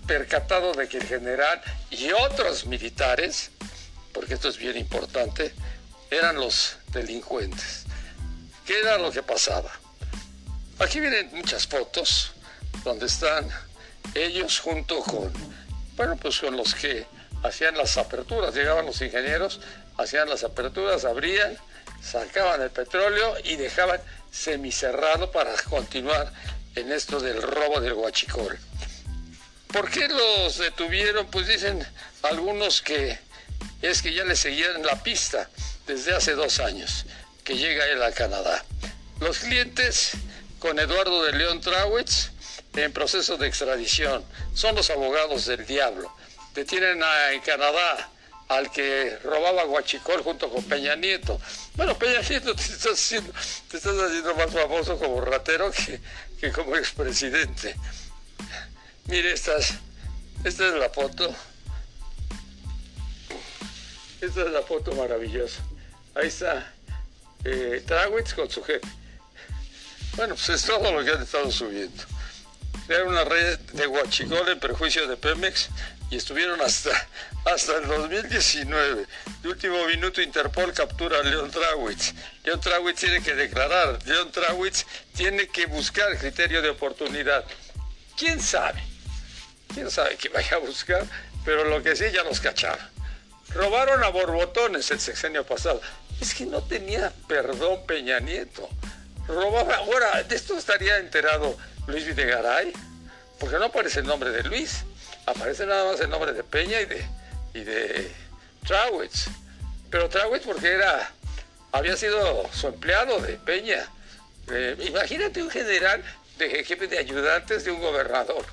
percatado 0.06 0.72
de 0.72 0.88
que 0.88 0.98
el 0.98 1.04
general 1.04 1.60
y 1.90 2.10
otros 2.12 2.66
militares, 2.66 3.50
porque 4.12 4.34
esto 4.34 4.48
es 4.48 4.56
bien 4.56 4.76
importante, 4.76 5.54
eran 6.10 6.36
los 6.36 6.76
delincuentes. 6.92 7.84
¿Qué 8.66 8.80
era 8.80 8.98
lo 8.98 9.10
que 9.12 9.22
pasaba? 9.22 9.70
Aquí 10.78 11.00
vienen 11.00 11.30
muchas 11.34 11.66
fotos 11.66 12.32
donde 12.84 13.06
están 13.06 13.48
ellos 14.14 14.60
junto 14.60 15.00
con, 15.00 15.32
bueno, 15.96 16.16
pues 16.16 16.38
con 16.38 16.56
los 16.56 16.74
que 16.74 17.06
hacían 17.42 17.76
las 17.76 17.96
aperturas, 17.96 18.54
llegaban 18.54 18.86
los 18.86 19.00
ingenieros, 19.00 19.60
hacían 19.96 20.28
las 20.28 20.44
aperturas, 20.44 21.04
abrían, 21.04 21.56
sacaban 22.02 22.62
el 22.62 22.70
petróleo 22.70 23.36
y 23.44 23.56
dejaban 23.56 24.00
semicerrado 24.30 25.30
para 25.30 25.54
continuar 25.64 26.32
en 26.74 26.92
esto 26.92 27.20
del 27.20 27.42
robo 27.42 27.80
del 27.80 27.94
huachicol. 27.94 28.58
¿Por 29.72 29.90
qué 29.90 30.08
los 30.08 30.58
detuvieron? 30.58 31.26
Pues 31.26 31.46
dicen 31.46 31.86
algunos 32.22 32.80
que 32.80 33.18
es 33.82 34.02
que 34.02 34.14
ya 34.14 34.24
le 34.24 34.36
seguían 34.36 34.82
la 34.84 35.02
pista 35.02 35.48
desde 35.86 36.14
hace 36.14 36.32
dos 36.32 36.60
años 36.60 37.04
que 37.44 37.56
llega 37.56 37.86
él 37.86 38.02
a 38.02 38.12
Canadá. 38.12 38.64
Los 39.20 39.38
clientes 39.38 40.12
con 40.58 40.78
Eduardo 40.78 41.24
de 41.24 41.32
León 41.32 41.60
Trawitz 41.60 42.30
en 42.74 42.92
proceso 42.92 43.36
de 43.36 43.48
extradición 43.48 44.24
son 44.54 44.74
los 44.74 44.90
abogados 44.90 45.46
del 45.46 45.66
diablo. 45.66 46.14
Detienen 46.58 47.00
a, 47.04 47.32
en 47.34 47.40
Canadá 47.40 48.10
al 48.48 48.68
que 48.72 49.16
robaba 49.22 49.62
Guachicol 49.62 50.24
junto 50.24 50.50
con 50.50 50.64
Peña 50.64 50.96
Nieto. 50.96 51.40
Bueno, 51.76 51.96
Peña 51.96 52.20
Nieto 52.28 52.52
te 52.56 52.62
estás 52.62 52.94
haciendo, 52.94 53.32
más 54.34 54.52
famoso 54.52 54.98
como 54.98 55.20
ratero 55.20 55.70
que, 55.70 56.00
que 56.40 56.50
como 56.50 56.74
expresidente. 56.74 57.76
Mire, 59.04 59.34
esta 59.34 59.56
es 59.56 60.58
la 60.58 60.90
foto. 60.90 61.32
Esta 64.20 64.42
es 64.42 64.50
la 64.50 64.62
foto 64.62 64.90
maravillosa. 64.96 65.62
Ahí 66.16 66.26
está 66.26 66.74
eh, 67.44 67.84
con 68.34 68.50
su 68.50 68.64
jefe. 68.64 68.88
Bueno, 70.16 70.34
pues 70.34 70.48
es 70.48 70.64
todo 70.64 70.90
lo 70.90 71.04
que 71.04 71.12
han 71.12 71.22
estado 71.22 71.52
subiendo. 71.52 72.02
Era 72.88 73.04
una 73.04 73.22
red 73.22 73.60
de 73.74 73.86
Guachicol 73.86 74.48
en 74.48 74.58
perjuicio 74.58 75.06
de 75.06 75.16
Pemex 75.16 75.68
y 76.10 76.16
estuvieron 76.16 76.60
hasta, 76.60 76.90
hasta 77.44 77.78
el 77.78 77.86
2019. 77.86 79.06
De 79.42 79.48
último 79.48 79.86
minuto 79.86 80.22
Interpol 80.22 80.72
captura 80.72 81.20
a 81.20 81.22
Leon 81.22 81.50
Trawitz. 81.50 82.14
Leon 82.44 82.60
Trawitz 82.60 83.00
tiene 83.00 83.22
que 83.22 83.34
declarar, 83.34 83.98
Leon 84.06 84.30
Trawitz 84.32 84.86
tiene 85.14 85.48
que 85.48 85.66
buscar 85.66 86.16
criterio 86.18 86.62
de 86.62 86.70
oportunidad. 86.70 87.44
¿Quién 88.16 88.40
sabe? 88.40 88.82
¿Quién 89.72 89.90
sabe 89.90 90.16
que 90.16 90.28
vaya 90.28 90.56
a 90.56 90.60
buscar? 90.60 91.04
Pero 91.44 91.64
lo 91.64 91.82
que 91.82 91.94
sí 91.94 92.04
ya 92.12 92.24
los 92.24 92.40
cacharon. 92.40 92.98
Robaron 93.54 94.02
a 94.04 94.08
borbotones 94.08 94.90
el 94.90 95.00
sexenio 95.00 95.44
pasado. 95.44 95.80
Es 96.20 96.34
que 96.34 96.46
no 96.46 96.62
tenía 96.62 97.12
perdón 97.26 97.86
Peña 97.86 98.18
Nieto. 98.20 98.68
Robaba. 99.26 99.76
Ahora, 99.76 100.22
de 100.22 100.34
esto 100.34 100.56
estaría 100.56 100.98
enterado 100.98 101.56
Luis 101.86 102.06
Videgaray, 102.06 102.72
porque 103.38 103.56
no 103.56 103.66
aparece 103.66 104.00
el 104.00 104.06
nombre 104.06 104.30
de 104.30 104.42
Luis. 104.42 104.84
Aparece 105.28 105.66
nada 105.66 105.92
más 105.92 106.00
el 106.00 106.08
nombre 106.08 106.32
de 106.32 106.42
Peña 106.42 106.80
y 106.80 106.86
de, 106.86 107.06
y 107.52 107.60
de. 107.60 108.10
Pero 109.90 110.08
Trawitz 110.08 110.44
porque 110.44 110.72
era, 110.72 111.10
había 111.72 111.96
sido 111.96 112.48
su 112.52 112.68
empleado 112.68 113.18
de 113.20 113.34
Peña. 113.34 113.86
Eh, 114.50 114.76
imagínate 114.86 115.42
un 115.42 115.50
general 115.50 116.02
de 116.38 116.64
jefe 116.64 116.86
de 116.86 116.98
ayudantes 116.98 117.64
de 117.64 117.70
un 117.70 117.80
gobernador. 117.80 118.44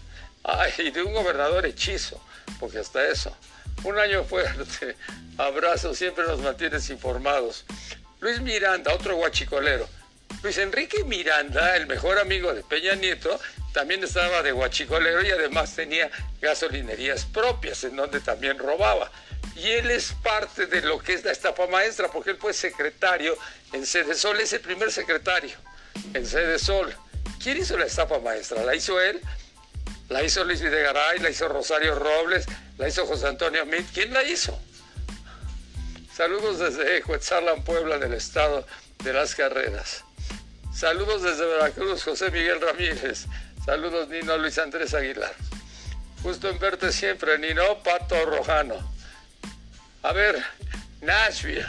Ay, 0.44 0.92
de 0.92 1.02
un 1.02 1.14
gobernador 1.14 1.66
hechizo, 1.66 2.22
porque 2.60 2.80
hasta 2.80 3.08
eso. 3.08 3.36
Un 3.84 3.98
año 3.98 4.26
fuerte, 4.26 4.98
abrazo, 5.38 5.96
siempre 5.96 6.26
nos 6.28 6.40
mantienes 6.40 6.90
informados. 6.90 7.66
Luis 8.20 8.42
Miranda, 8.42 8.94
otro 8.94 9.16
guachicolero. 9.16 9.88
Luis 10.44 10.58
Enrique 10.58 11.06
Miranda, 11.06 11.78
el 11.78 11.88
mejor 11.88 12.20
amigo 12.20 12.54
de 12.54 12.64
Peña 12.64 12.96
Nieto, 12.96 13.40
también 13.76 14.02
estaba 14.06 14.42
de 14.42 14.54
guachicolero 14.54 15.22
y 15.22 15.32
además 15.32 15.76
tenía 15.76 16.10
gasolinerías 16.40 17.26
propias 17.26 17.84
en 17.84 17.98
donde 17.98 18.22
también 18.22 18.58
robaba. 18.58 19.12
Y 19.54 19.70
él 19.70 19.92
es 19.92 20.14
parte 20.24 20.66
de 20.66 20.80
lo 20.80 20.98
que 21.00 21.14
es 21.14 21.26
la 21.26 21.34
estafa 21.34 21.68
maestra, 21.68 22.10
porque 22.10 22.32
él 22.32 22.38
fue 22.38 22.54
secretario 22.54 23.38
en 23.74 23.86
Sede 23.86 24.16
Sol, 24.16 24.40
es 24.40 24.54
el 24.54 24.62
primer 24.62 24.94
secretario 24.94 25.58
en 26.14 26.26
Sede 26.26 26.58
Sol. 26.58 26.96
¿Quién 27.44 27.58
hizo 27.58 27.78
la 27.78 27.86
estafa 27.86 28.18
maestra? 28.20 28.64
¿La 28.64 28.76
hizo 28.76 29.00
él? 29.02 29.20
¿La 30.08 30.24
hizo 30.24 30.46
Luis 30.46 30.62
Videgaray? 30.62 31.20
¿La 31.20 31.30
hizo 31.30 31.50
Rosario 31.50 31.96
Robles? 31.96 32.46
¿La 32.78 32.88
hizo 32.88 33.06
José 33.06 33.28
Antonio 33.28 33.66
Mit? 33.66 33.86
¿Quién 33.94 34.14
la 34.14 34.24
hizo? 34.24 34.58
Saludos 36.16 36.60
desde 36.60 37.02
Cuetzalan, 37.02 37.62
Puebla, 37.66 37.98
del 37.98 38.14
estado 38.14 38.66
de 39.04 39.12
las 39.12 39.36
carreras. 39.36 40.06
Saludos 40.74 41.24
desde 41.24 41.46
Veracruz, 41.46 42.04
José 42.04 42.32
Miguel 42.32 42.62
Ramírez. 42.62 43.26
Saludos, 43.66 44.08
Nino 44.10 44.38
Luis 44.38 44.60
Andrés 44.60 44.94
Aguilar. 44.94 45.34
Gusto 46.22 46.50
en 46.50 46.60
verte 46.60 46.92
siempre, 46.92 47.40
Nino 47.40 47.82
Pato 47.82 48.24
Rojano. 48.24 48.76
A 50.04 50.14
ver, 50.14 50.40
Nashville. 51.02 51.66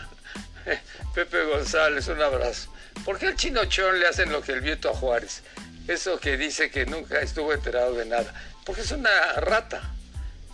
Pepe 1.14 1.44
González, 1.44 2.06
un 2.08 2.20
abrazo. 2.20 2.70
¿Por 3.02 3.18
qué 3.18 3.28
al 3.28 3.36
Chino 3.36 3.64
Chon 3.64 3.98
le 3.98 4.06
hacen 4.06 4.30
lo 4.30 4.42
que 4.42 4.52
el 4.52 4.60
Vieto 4.60 4.90
a 4.90 4.94
Juárez? 4.94 5.42
Eso 5.88 6.20
que 6.20 6.36
dice 6.36 6.70
que 6.70 6.84
nunca 6.84 7.20
estuvo 7.20 7.54
enterado 7.54 7.94
de 7.94 8.04
nada. 8.04 8.30
Porque 8.66 8.82
es 8.82 8.90
una 8.90 9.32
rata. 9.34 9.80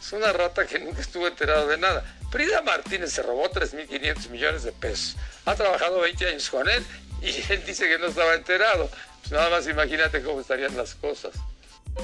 Es 0.01 0.13
una 0.13 0.33
rata 0.33 0.65
que 0.65 0.79
nunca 0.79 1.01
estuvo 1.01 1.27
enterado 1.27 1.67
de 1.67 1.77
nada. 1.77 2.05
Frida 2.31 2.63
Martínez 2.63 3.13
se 3.13 3.23
robó 3.23 3.51
3.500 3.51 4.29
millones 4.29 4.63
de 4.63 4.71
pesos. 4.71 5.17
Ha 5.45 5.57
trabajado 5.57 6.03
20 6.03 6.29
años 6.29 6.49
con 6.51 6.69
él 6.69 6.85
y 7.21 7.35
él 7.53 7.65
dice 7.67 7.89
que 7.89 7.99
no 7.99 8.07
estaba 8.07 8.35
enterado. 8.35 8.89
Pues 9.23 9.33
nada 9.33 9.51
más 9.51 9.67
imagínate 9.67 10.23
cómo 10.23 10.41
estarían 10.41 10.77
las 10.77 10.95
cosas. 10.95 11.33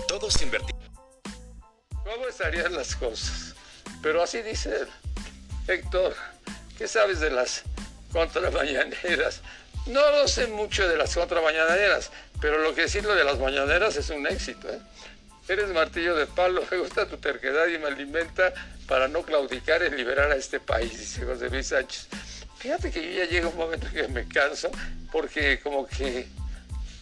Todos 0.06 0.40
invertidos. 0.40 0.82
¿Cómo 1.90 2.26
estarían 2.26 2.74
las 2.74 2.96
cosas? 2.96 3.54
Pero 4.02 4.22
así 4.22 4.40
dice 4.42 4.70
él. 4.74 4.88
Héctor, 5.66 6.14
¿qué 6.78 6.88
sabes 6.88 7.20
de 7.20 7.30
las 7.30 7.64
contramañaneras? 8.12 9.42
No 9.86 10.10
lo 10.12 10.28
sé 10.28 10.46
mucho 10.46 10.88
de 10.88 10.96
las 10.96 11.14
contramañaneras, 11.14 12.10
pero 12.40 12.58
lo 12.58 12.74
que 12.74 12.88
sí 12.88 13.00
lo 13.00 13.14
de 13.14 13.24
las 13.24 13.38
mañaneras 13.38 13.96
es 13.96 14.10
un 14.10 14.26
éxito. 14.26 14.68
¿eh? 14.68 14.78
Eres 15.48 15.68
martillo 15.70 16.14
de 16.14 16.26
palo, 16.26 16.62
me 16.70 16.76
gusta 16.78 17.08
tu 17.08 17.16
terquedad 17.16 17.66
y 17.66 17.78
me 17.78 17.86
alimenta 17.86 18.52
para 18.86 19.08
no 19.08 19.22
claudicar 19.22 19.82
y 19.82 19.90
liberar 19.90 20.30
a 20.30 20.36
este 20.36 20.60
país, 20.60 20.98
dice 20.98 21.24
José 21.24 21.50
Luis 21.50 21.68
Sánchez. 21.68 22.08
Fíjate 22.58 22.90
que 22.90 23.02
yo 23.02 23.24
ya 23.24 23.30
llega 23.30 23.48
un 23.48 23.56
momento 23.56 23.86
en 23.86 23.92
que 23.92 24.08
me 24.08 24.28
canso, 24.28 24.70
porque 25.12 25.60
como 25.60 25.86
que 25.86 26.26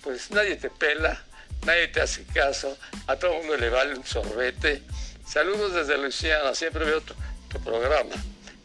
pues 0.06 0.30
nadie 0.30 0.54
te 0.54 0.70
pela, 0.70 1.20
nadie 1.64 1.88
te 1.88 2.00
hace 2.00 2.22
caso, 2.26 2.78
a 3.08 3.16
todo 3.16 3.32
el 3.32 3.38
mundo 3.38 3.56
le 3.56 3.68
vale 3.70 3.98
un 3.98 4.06
sorbete. 4.06 4.84
Saludos 5.26 5.74
desde 5.74 5.98
Luisiana, 5.98 6.54
siempre 6.54 6.84
veo 6.84 7.00
tu, 7.00 7.12
programa. 7.64 8.14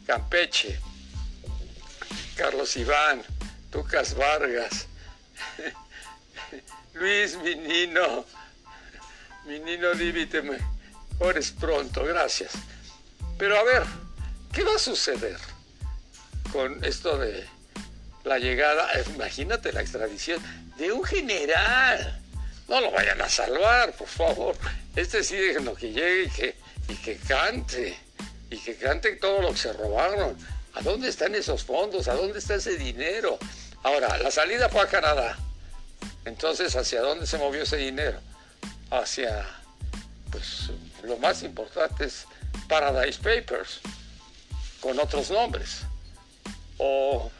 Campeche, 0.05 0.79
Carlos 2.35 2.77
Iván, 2.77 3.23
Lucas 3.73 4.13
Vargas, 4.13 4.85
Luis 6.93 7.35
Minino, 7.37 8.23
Minino 9.45 9.95
límite 9.95 10.43
mejores 10.43 11.53
pronto, 11.53 12.03
gracias. 12.03 12.51
Pero 13.39 13.57
a 13.57 13.63
ver, 13.63 13.83
¿qué 14.53 14.63
va 14.63 14.75
a 14.75 14.79
suceder 14.79 15.39
con 16.51 16.85
esto 16.85 17.17
de 17.17 17.47
la 18.23 18.39
llegada? 18.39 18.89
Imagínate 19.15 19.71
la 19.73 19.81
extradición 19.81 20.41
de 20.77 20.91
un 20.91 21.03
general. 21.03 22.19
No 22.67 22.79
lo 22.81 22.91
vayan 22.91 23.21
a 23.21 23.29
salvar, 23.29 23.93
por 23.93 24.07
favor. 24.07 24.55
Este 24.95 25.23
sí 25.23 25.37
lo 25.63 25.75
que 25.75 25.91
llegue 25.91 26.23
y 26.23 26.29
que, 26.29 26.55
y 26.89 26.95
que 26.95 27.17
cante. 27.17 27.97
Y 28.49 28.57
que 28.57 28.75
cante 28.75 29.15
todo 29.15 29.41
lo 29.41 29.51
que 29.51 29.57
se 29.57 29.73
robaron. 29.73 30.37
¿A 30.73 30.81
dónde 30.81 31.09
están 31.09 31.35
esos 31.35 31.63
fondos? 31.63 32.07
¿A 32.07 32.13
dónde 32.13 32.39
está 32.39 32.55
ese 32.55 32.77
dinero? 32.77 33.37
Ahora, 33.83 34.17
la 34.17 34.31
salida 34.31 34.69
fue 34.69 34.81
a 34.81 34.87
Canadá. 34.87 35.37
Entonces, 36.25 36.75
¿hacia 36.75 37.01
dónde 37.01 37.25
se 37.27 37.37
movió 37.37 37.63
ese 37.63 37.77
dinero? 37.77 38.19
Hacia, 38.89 39.45
pues, 40.31 40.69
lo 41.03 41.17
más 41.17 41.43
importante 41.43 42.05
es 42.05 42.25
Paradise 42.69 43.19
Papers, 43.19 43.81
con 44.79 44.99
otros 44.99 45.31
nombres. 45.31 45.81
O 46.77 47.31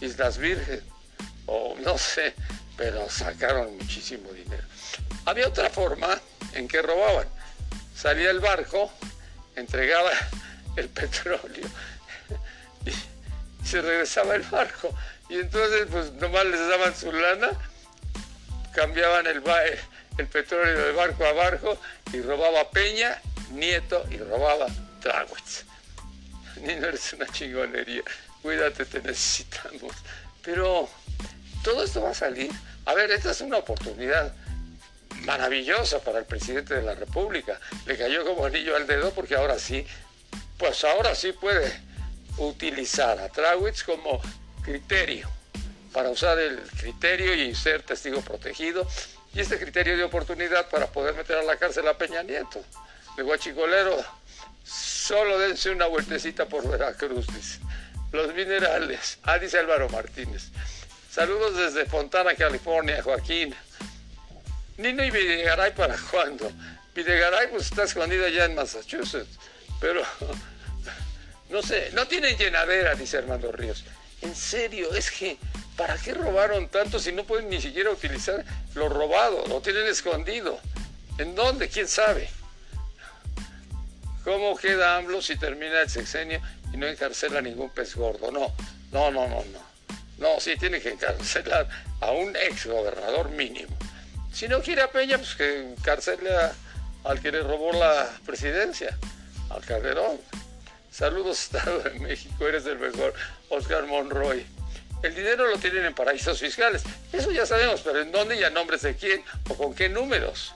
Islas 0.00 0.38
Virgen, 0.38 0.82
o 1.46 1.76
no 1.84 1.98
sé, 1.98 2.34
pero 2.76 3.08
sacaron 3.08 3.76
muchísimo 3.76 4.30
dinero. 4.32 4.64
Había 5.24 5.48
otra 5.48 5.70
forma 5.70 6.20
en 6.52 6.68
que 6.68 6.82
robaban. 6.82 7.28
Salía 7.96 8.30
el 8.30 8.40
barco, 8.40 8.92
entregaba 9.56 10.10
el 10.76 10.88
petróleo 10.88 11.68
y 12.86 13.66
se 13.66 13.80
regresaba 13.80 14.34
el 14.34 14.42
barco. 14.42 14.94
Y 15.28 15.36
entonces, 15.36 15.86
pues 15.90 16.12
nomás 16.12 16.44
les 16.46 16.68
daban 16.68 16.94
su 16.94 17.12
lana 17.12 17.50
cambiaban 18.74 19.26
el, 19.26 19.42
el 20.18 20.26
petróleo 20.26 20.86
de 20.86 20.92
barco 20.92 21.24
a 21.24 21.32
barco 21.32 21.78
y 22.12 22.20
robaba 22.20 22.70
Peña, 22.70 23.20
Nieto 23.52 24.04
y 24.10 24.18
robaba 24.18 24.66
Trawitz. 25.00 25.64
Ni 26.62 26.74
no 26.76 26.88
eres 26.88 27.12
una 27.12 27.26
chingonería. 27.28 28.02
Cuídate, 28.44 28.84
te 28.84 29.00
necesitamos. 29.02 29.94
Pero 30.42 30.86
todo 31.62 31.82
esto 31.82 32.02
va 32.02 32.10
a 32.10 32.14
salir. 32.14 32.50
A 32.84 32.92
ver, 32.92 33.10
esta 33.10 33.30
es 33.30 33.40
una 33.40 33.56
oportunidad 33.56 34.34
maravillosa 35.24 36.00
para 36.00 36.18
el 36.18 36.26
presidente 36.26 36.74
de 36.74 36.82
la 36.82 36.94
República. 36.94 37.58
Le 37.86 37.96
cayó 37.96 38.22
como 38.26 38.44
anillo 38.44 38.76
al 38.76 38.86
dedo 38.86 39.12
porque 39.14 39.34
ahora 39.34 39.58
sí, 39.58 39.86
pues 40.58 40.84
ahora 40.84 41.14
sí 41.14 41.32
puede 41.32 41.72
utilizar 42.36 43.18
a 43.18 43.30
Trawitz 43.30 43.82
como 43.82 44.20
criterio, 44.62 45.30
para 45.94 46.10
usar 46.10 46.38
el 46.38 46.60
criterio 46.78 47.32
y 47.34 47.54
ser 47.54 47.80
testigo 47.80 48.20
protegido. 48.20 48.86
Y 49.32 49.40
este 49.40 49.58
criterio 49.58 49.96
de 49.96 50.04
oportunidad 50.04 50.68
para 50.68 50.88
poder 50.88 51.14
meter 51.14 51.38
a 51.38 51.42
la 51.44 51.56
cárcel 51.56 51.88
a 51.88 51.96
Peña 51.96 52.22
Nieto. 52.22 52.62
De 53.16 53.22
Guachicolero, 53.22 54.04
solo 54.66 55.38
dense 55.38 55.70
una 55.70 55.86
vueltecita 55.86 56.44
por 56.44 56.68
Veracruz. 56.68 57.26
Los 58.14 58.32
minerales. 58.32 59.18
Ah, 59.24 59.40
dice 59.40 59.58
Álvaro 59.58 59.88
Martínez. 59.88 60.44
Saludos 61.10 61.56
desde 61.56 61.84
Fontana, 61.84 62.36
California, 62.36 63.02
Joaquín. 63.02 63.52
Nino 64.76 65.02
y 65.02 65.10
Videgaray 65.10 65.74
para 65.74 65.96
cuándo? 66.12 66.48
Videgaray 66.94 67.48
pues 67.48 67.64
está 67.64 67.82
escondido 67.82 68.24
allá 68.24 68.44
en 68.44 68.54
Massachusetts, 68.54 69.36
pero 69.80 70.02
no 71.50 71.60
sé, 71.60 71.90
no 71.94 72.06
tienen 72.06 72.38
llenadera, 72.38 72.94
dice 72.94 73.18
Armando 73.18 73.50
Ríos. 73.50 73.82
En 74.22 74.36
serio, 74.36 74.94
es 74.94 75.10
que 75.10 75.36
¿para 75.76 75.96
qué 75.96 76.14
robaron 76.14 76.68
tanto 76.68 77.00
si 77.00 77.10
no 77.10 77.24
pueden 77.24 77.50
ni 77.50 77.60
siquiera 77.60 77.90
utilizar 77.90 78.44
lo 78.76 78.88
robado? 78.88 79.44
Lo 79.48 79.60
tienen 79.60 79.88
escondido. 79.88 80.60
¿En 81.18 81.34
dónde? 81.34 81.68
¿Quién 81.68 81.88
sabe? 81.88 82.30
¿Cómo 84.22 84.56
queda 84.56 84.98
AMLO 84.98 85.20
si 85.20 85.36
termina 85.36 85.80
el 85.80 85.90
sexenio 85.90 86.40
y 86.74 86.76
no 86.76 86.88
encarcela 86.88 87.40
ningún 87.40 87.70
pez 87.70 87.94
gordo? 87.94 88.32
No, 88.32 88.52
no, 88.90 89.10
no, 89.12 89.28
no, 89.28 89.44
no. 89.44 89.74
No, 90.18 90.40
sí 90.40 90.56
tiene 90.56 90.80
que 90.80 90.90
encarcelar 90.90 91.68
a 92.00 92.10
un 92.10 92.34
ex 92.34 92.66
gobernador 92.66 93.30
mínimo. 93.30 93.76
Si 94.32 94.48
no 94.48 94.60
quiere 94.60 94.82
a 94.82 94.90
Peña, 94.90 95.16
pues 95.16 95.36
que 95.36 95.60
encarcele 95.60 96.30
al 97.04 97.20
que 97.20 97.30
le 97.30 97.42
robó 97.42 97.72
la 97.72 98.10
presidencia, 98.26 98.98
al 99.50 99.64
Calderón. 99.64 100.20
Saludos, 100.90 101.44
Estado 101.44 101.78
de 101.78 101.90
México, 102.00 102.46
eres 102.48 102.66
el 102.66 102.80
mejor, 102.80 103.14
Oscar 103.50 103.86
Monroy. 103.86 104.44
El 105.04 105.14
dinero 105.14 105.46
lo 105.46 105.58
tienen 105.58 105.84
en 105.84 105.94
paraísos 105.94 106.40
fiscales. 106.40 106.82
Eso 107.12 107.30
ya 107.30 107.46
sabemos, 107.46 107.82
pero 107.82 108.00
¿en 108.00 108.10
dónde 108.10 108.36
y 108.36 108.42
a 108.42 108.50
nombres 108.50 108.82
de 108.82 108.96
quién? 108.96 109.22
¿O 109.48 109.54
con 109.54 109.74
qué 109.74 109.88
números? 109.88 110.54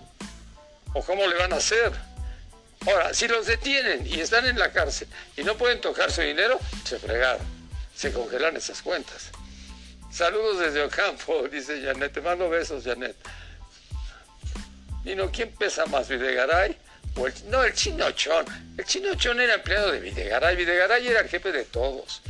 ¿O 0.94 1.02
cómo 1.04 1.24
le 1.28 1.36
van 1.36 1.52
a 1.52 1.56
hacer? 1.56 1.92
Ahora, 2.86 3.12
si 3.12 3.28
los 3.28 3.46
detienen 3.46 4.06
y 4.06 4.20
están 4.20 4.46
en 4.46 4.58
la 4.58 4.72
cárcel 4.72 5.08
y 5.36 5.42
no 5.42 5.56
pueden 5.56 5.80
tocar 5.80 6.10
su 6.10 6.22
dinero, 6.22 6.58
se 6.84 6.98
fregaron. 6.98 7.46
Se 7.94 8.12
congelan 8.12 8.56
esas 8.56 8.80
cuentas. 8.82 9.30
Saludos 10.10 10.60
desde 10.60 10.82
Ocampo, 10.82 11.48
dice 11.52 11.82
Janet. 11.82 12.12
Te 12.12 12.20
mando 12.20 12.48
besos, 12.48 12.84
Janet. 12.84 13.16
Y 15.04 15.14
no, 15.14 15.30
¿quién 15.30 15.50
pesa 15.52 15.86
más, 15.86 16.08
Videgaray? 16.08 16.76
O 17.16 17.26
el, 17.26 17.34
no, 17.48 17.64
el 17.64 17.72
Chinochón. 17.72 18.46
El 18.76 18.84
Chinochón 18.84 19.40
era 19.40 19.54
empleado 19.54 19.90
de 19.90 20.00
Videgaray. 20.00 20.56
Videgaray 20.56 21.06
era 21.08 21.20
el 21.20 21.28
jefe 21.28 21.50
de 21.52 21.64
todos. 21.64 22.22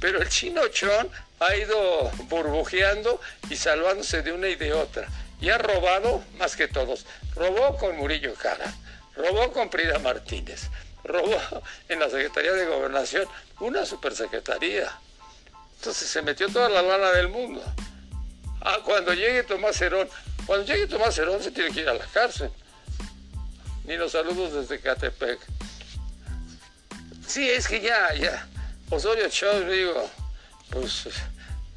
Pero 0.00 0.20
el 0.20 0.28
Chinochón 0.28 1.10
ha 1.40 1.56
ido 1.56 2.10
burbujeando 2.28 3.20
y 3.50 3.56
salvándose 3.56 4.22
de 4.22 4.32
una 4.32 4.48
y 4.48 4.56
de 4.56 4.72
otra. 4.72 5.06
Y 5.40 5.50
ha 5.50 5.58
robado 5.58 6.24
más 6.38 6.56
que 6.56 6.68
todos. 6.68 7.06
Robó 7.34 7.76
con 7.76 7.96
Murillo 7.96 8.34
Cara. 8.34 8.72
Robó 9.16 9.52
con 9.52 9.68
Prida 9.70 9.98
Martínez. 9.98 10.68
Robó 11.04 11.36
en 11.88 11.98
la 11.98 12.08
Secretaría 12.08 12.52
de 12.52 12.66
Gobernación 12.66 13.26
una 13.60 13.84
supersecretaría. 13.84 14.92
Entonces 15.76 16.08
se 16.08 16.22
metió 16.22 16.48
toda 16.48 16.68
la 16.68 16.82
lana 16.82 17.10
del 17.10 17.28
mundo. 17.28 17.62
Ah, 18.60 18.78
cuando 18.84 19.12
llegue 19.12 19.42
Tomás 19.42 19.80
Herón, 19.80 20.08
cuando 20.46 20.64
llegue 20.64 20.86
Tomás 20.86 21.18
Herón 21.18 21.42
se 21.42 21.50
tiene 21.50 21.72
que 21.72 21.80
ir 21.80 21.88
a 21.88 21.94
la 21.94 22.06
cárcel. 22.06 22.50
Ni 23.84 23.96
los 23.96 24.12
saludos 24.12 24.52
desde 24.52 24.80
Catepec. 24.80 25.40
Sí, 27.26 27.50
es 27.50 27.66
que 27.66 27.80
ya, 27.80 28.14
ya. 28.14 28.46
Osorio 28.90 29.28
Chávez, 29.28 29.68
digo, 29.72 30.08
pues 30.70 31.08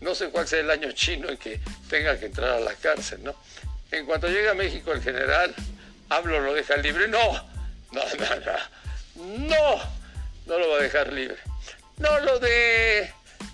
no 0.01 0.13
sé 0.13 0.29
cuál 0.29 0.47
sea 0.47 0.59
el 0.59 0.69
año 0.69 0.91
chino 0.91 1.29
en 1.29 1.37
que 1.37 1.59
tenga 1.89 2.19
que 2.19 2.27
entrar 2.27 2.51
a 2.51 2.59
la 2.59 2.75
cárcel, 2.75 3.23
¿no? 3.23 3.35
En 3.89 4.05
cuanto 4.05 4.27
llegue 4.27 4.49
a 4.49 4.53
México 4.53 4.91
el 4.91 5.01
general, 5.01 5.55
hablo, 6.09 6.39
lo 6.39 6.53
deja 6.53 6.77
libre. 6.77 7.07
No, 7.07 7.33
no, 7.91 8.01
no, 8.19 8.35
no. 8.45 8.75
No, 9.15 9.81
no 10.45 10.59
lo 10.59 10.69
va 10.69 10.77
a 10.77 10.81
dejar 10.81 11.11
libre. 11.13 11.37
No, 11.97 12.19
lo 12.19 12.39
de 12.39 13.11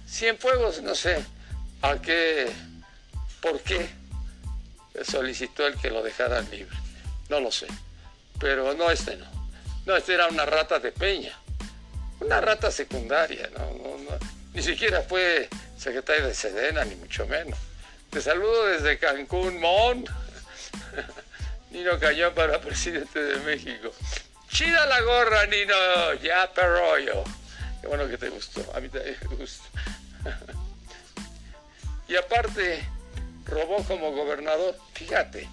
Cienfuegos, 0.07 0.81
no 0.81 0.95
sé 0.95 1.23
a 1.81 2.01
qué, 2.01 2.51
por 3.41 3.59
qué 3.61 3.89
solicitó 5.03 5.67
el 5.67 5.75
que 5.75 5.89
lo 5.91 6.01
dejaran 6.01 6.49
libre. 6.49 6.75
No 7.29 7.39
lo 7.39 7.51
sé. 7.51 7.67
Pero 8.39 8.73
no 8.73 8.89
este 8.89 9.15
no. 9.17 9.27
No, 9.85 9.95
este 9.95 10.13
era 10.13 10.27
una 10.27 10.45
rata 10.45 10.79
de 10.79 10.91
peña. 10.91 11.37
Una 12.19 12.39
rata 12.41 12.69
secundaria, 12.69 13.49
no, 13.57 13.71
ni 14.53 14.61
siquiera 14.61 15.01
fue 15.01 15.49
secretario 15.77 16.27
de 16.27 16.33
Sedena, 16.33 16.83
ni 16.85 16.95
mucho 16.95 17.25
menos. 17.25 17.57
Te 18.11 18.21
saludo 18.21 18.67
desde 18.67 18.99
Cancún, 18.99 19.59
Mon. 19.59 20.05
Nino 21.71 21.97
Cañón 21.99 22.33
para 22.33 22.59
presidente 22.59 23.21
de 23.23 23.37
México. 23.39 23.91
Chida 24.49 24.85
la 24.85 25.01
gorra, 25.01 25.45
Nino. 25.47 26.13
Ya, 26.21 26.51
perroyo. 26.53 27.23
Qué 27.79 27.87
bueno 27.87 28.07
que 28.07 28.17
te 28.17 28.29
gustó. 28.29 28.61
A 28.75 28.79
mí 28.81 28.89
también 28.89 29.17
me 29.29 29.35
gustó. 29.37 29.63
y 32.09 32.15
aparte, 32.17 32.83
robó 33.45 33.83
como 33.85 34.11
gobernador, 34.11 34.77
fíjate, 34.93 35.47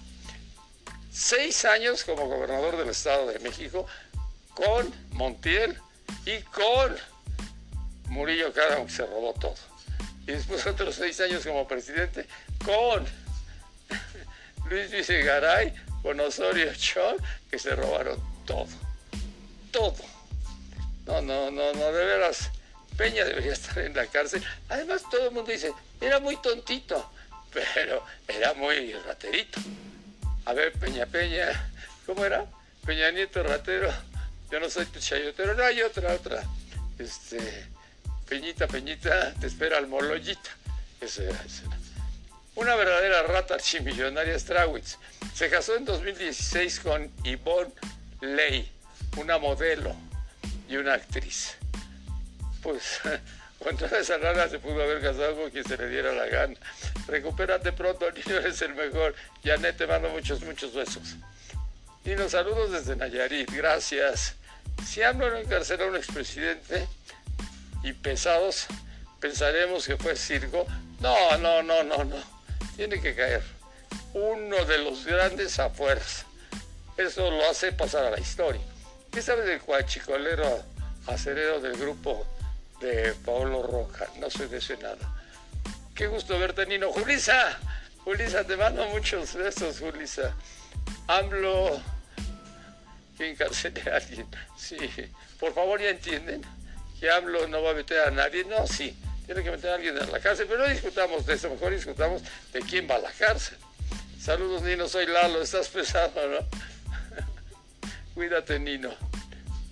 seis 1.11 1.65
años 1.65 2.03
como 2.03 2.27
gobernador 2.27 2.77
del 2.77 2.89
Estado 2.89 3.27
de 3.27 3.39
México 3.39 3.85
con 4.53 4.93
Montiel 5.11 5.77
y 6.25 6.41
con 6.43 6.95
Murillo 8.09 8.51
Cara, 8.53 8.83
que 8.83 8.91
se 8.91 9.05
robó 9.05 9.33
todo. 9.33 9.55
Y 10.27 10.33
después 10.33 10.65
otros 10.67 10.95
seis 10.95 11.19
años 11.21 11.45
como 11.45 11.67
presidente 11.67 12.27
con 12.63 13.05
Luis 14.69 14.91
Vicegaray, 14.91 15.73
con 16.01 16.19
Osorio 16.19 16.73
Chón, 16.75 17.17
que 17.49 17.59
se 17.59 17.75
robaron 17.75 18.19
todo. 18.45 18.67
Todo. 19.71 19.95
No, 21.05 21.21
no, 21.21 21.51
no, 21.51 21.73
no, 21.73 21.91
de 21.91 22.05
veras. 22.05 22.51
Peña 22.97 23.23
debería 23.23 23.53
estar 23.53 23.79
en 23.79 23.95
la 23.95 24.05
cárcel. 24.07 24.43
Además, 24.67 25.03
todo 25.09 25.27
el 25.27 25.31
mundo 25.31 25.51
dice, 25.51 25.71
era 26.01 26.19
muy 26.19 26.35
tontito, 26.37 27.11
pero 27.53 28.03
era 28.27 28.53
muy 28.53 28.93
raterito. 28.93 29.59
A 30.45 30.53
ver, 30.53 30.73
Peña 30.73 31.05
Peña, 31.05 31.71
¿cómo 32.05 32.25
era? 32.25 32.45
Peña 32.85 33.11
Nieto 33.11 33.43
ratero. 33.43 33.91
Yo 34.51 34.59
no 34.59 34.69
soy 34.69 34.85
tu 34.87 34.99
chayotero, 34.99 35.53
no 35.53 35.63
hay 35.63 35.81
otra, 35.81 36.13
otra. 36.13 36.43
Este, 36.97 37.65
Peñita, 38.27 38.67
Peñita, 38.67 39.33
te 39.35 39.47
espera 39.47 39.77
al 39.77 39.87
moloyita. 39.87 40.49
Esa 41.01 41.23
era, 41.23 41.43
Una 42.55 42.75
verdadera 42.75 43.23
rata 43.23 43.55
archimillonaria 43.55 44.37
Strawitz. 44.37 44.97
Se 45.33 45.49
casó 45.49 45.75
en 45.75 45.85
2016 45.85 46.79
con 46.81 47.11
Yvonne 47.23 47.71
Ley, 48.21 48.69
una 49.17 49.37
modelo 49.37 49.95
y 50.67 50.77
una 50.77 50.95
actriz. 50.95 51.55
Pues 52.61 52.99
con 53.63 53.77
toda 53.77 53.99
esa 53.99 54.17
rara 54.17 54.49
se 54.49 54.59
pudo 54.59 54.83
haber 54.83 55.01
casado 55.01 55.35
con 55.35 55.49
quien 55.51 55.63
se 55.63 55.77
le 55.77 55.89
diera 55.89 56.11
la 56.11 56.25
gana. 56.25 56.55
Recupérate 57.07 57.71
pronto, 57.71 58.11
niño, 58.25 58.37
eres 58.37 58.61
el 58.61 58.75
mejor. 58.75 59.15
Janet, 59.43 59.77
te 59.77 59.87
mando 59.87 60.09
muchos, 60.09 60.41
muchos 60.41 60.73
besos. 60.73 61.15
Y 62.03 62.15
los 62.15 62.31
saludos 62.31 62.71
desde 62.71 62.95
Nayarit, 62.95 63.51
gracias. 63.51 64.35
Si 64.85 65.03
AMLO 65.03 65.29
no 65.29 65.37
encarceló 65.37 65.85
a 65.85 65.87
un 65.87 65.97
expresidente 65.97 66.87
y 67.83 67.93
pesados, 67.93 68.67
pensaremos 69.19 69.85
que 69.85 69.97
fue 69.97 70.15
circo. 70.15 70.65
No, 70.99 71.37
no, 71.37 71.61
no, 71.61 71.83
no, 71.83 72.03
no. 72.03 72.38
Tiene 72.79 73.01
que 73.01 73.13
caer. 73.13 73.43
Uno 74.13 74.63
de 74.63 74.77
los 74.77 75.03
grandes 75.03 75.59
a. 75.59 76.23
Eso 76.95 77.29
lo 77.29 77.49
hace 77.49 77.73
pasar 77.73 78.05
a 78.05 78.11
la 78.11 78.19
historia. 78.21 78.61
¿Qué 79.11 79.21
sabes 79.21 79.47
del 79.47 79.59
cuachicolero 79.59 80.63
acerero 81.07 81.59
del 81.59 81.75
grupo 81.75 82.25
de 82.79 83.13
Pablo 83.25 83.63
Roja? 83.63 84.07
No 84.21 84.29
soy 84.29 84.47
de 84.47 84.59
ese 84.59 84.77
nada. 84.77 85.13
Qué 85.93 86.07
gusto 86.07 86.39
verte, 86.39 86.65
Nino. 86.67 86.89
Julisa, 86.93 87.59
Julisa, 88.05 88.45
te 88.45 88.55
mando 88.55 88.85
muchos 88.85 89.35
besos, 89.35 89.81
Julisa. 89.81 90.33
AMLO 91.07 91.81
que 93.17 93.31
encarcele 93.31 93.91
a 93.91 93.97
alguien. 93.97 94.25
Sí, 94.57 94.77
por 95.37 95.53
favor, 95.53 95.81
ya 95.81 95.89
entienden 95.89 96.43
que 96.97 97.11
AMLO 97.11 97.45
no 97.49 97.61
va 97.61 97.71
a 97.71 97.73
meter 97.73 97.99
a 98.07 98.11
nadie. 98.11 98.45
No, 98.45 98.65
sí, 98.65 98.97
tiene 99.29 99.43
que 99.43 99.51
meter 99.51 99.69
a 99.69 99.75
alguien 99.75 99.95
en 99.95 100.11
la 100.11 100.19
cárcel, 100.19 100.47
pero 100.49 100.65
no 100.65 100.67
discutamos 100.67 101.23
de 101.23 101.35
eso, 101.35 101.51
mejor 101.51 101.71
discutamos 101.71 102.23
de 102.51 102.61
quién 102.61 102.89
va 102.89 102.95
a 102.95 102.97
la 102.97 103.11
cárcel. 103.11 103.59
Saludos, 104.19 104.63
Nino, 104.63 104.87
soy 104.87 105.05
Lalo, 105.05 105.39
estás 105.43 105.67
pesado, 105.67 106.19
¿no? 106.27 106.39
Cuídate, 108.15 108.57
Nino. 108.57 108.89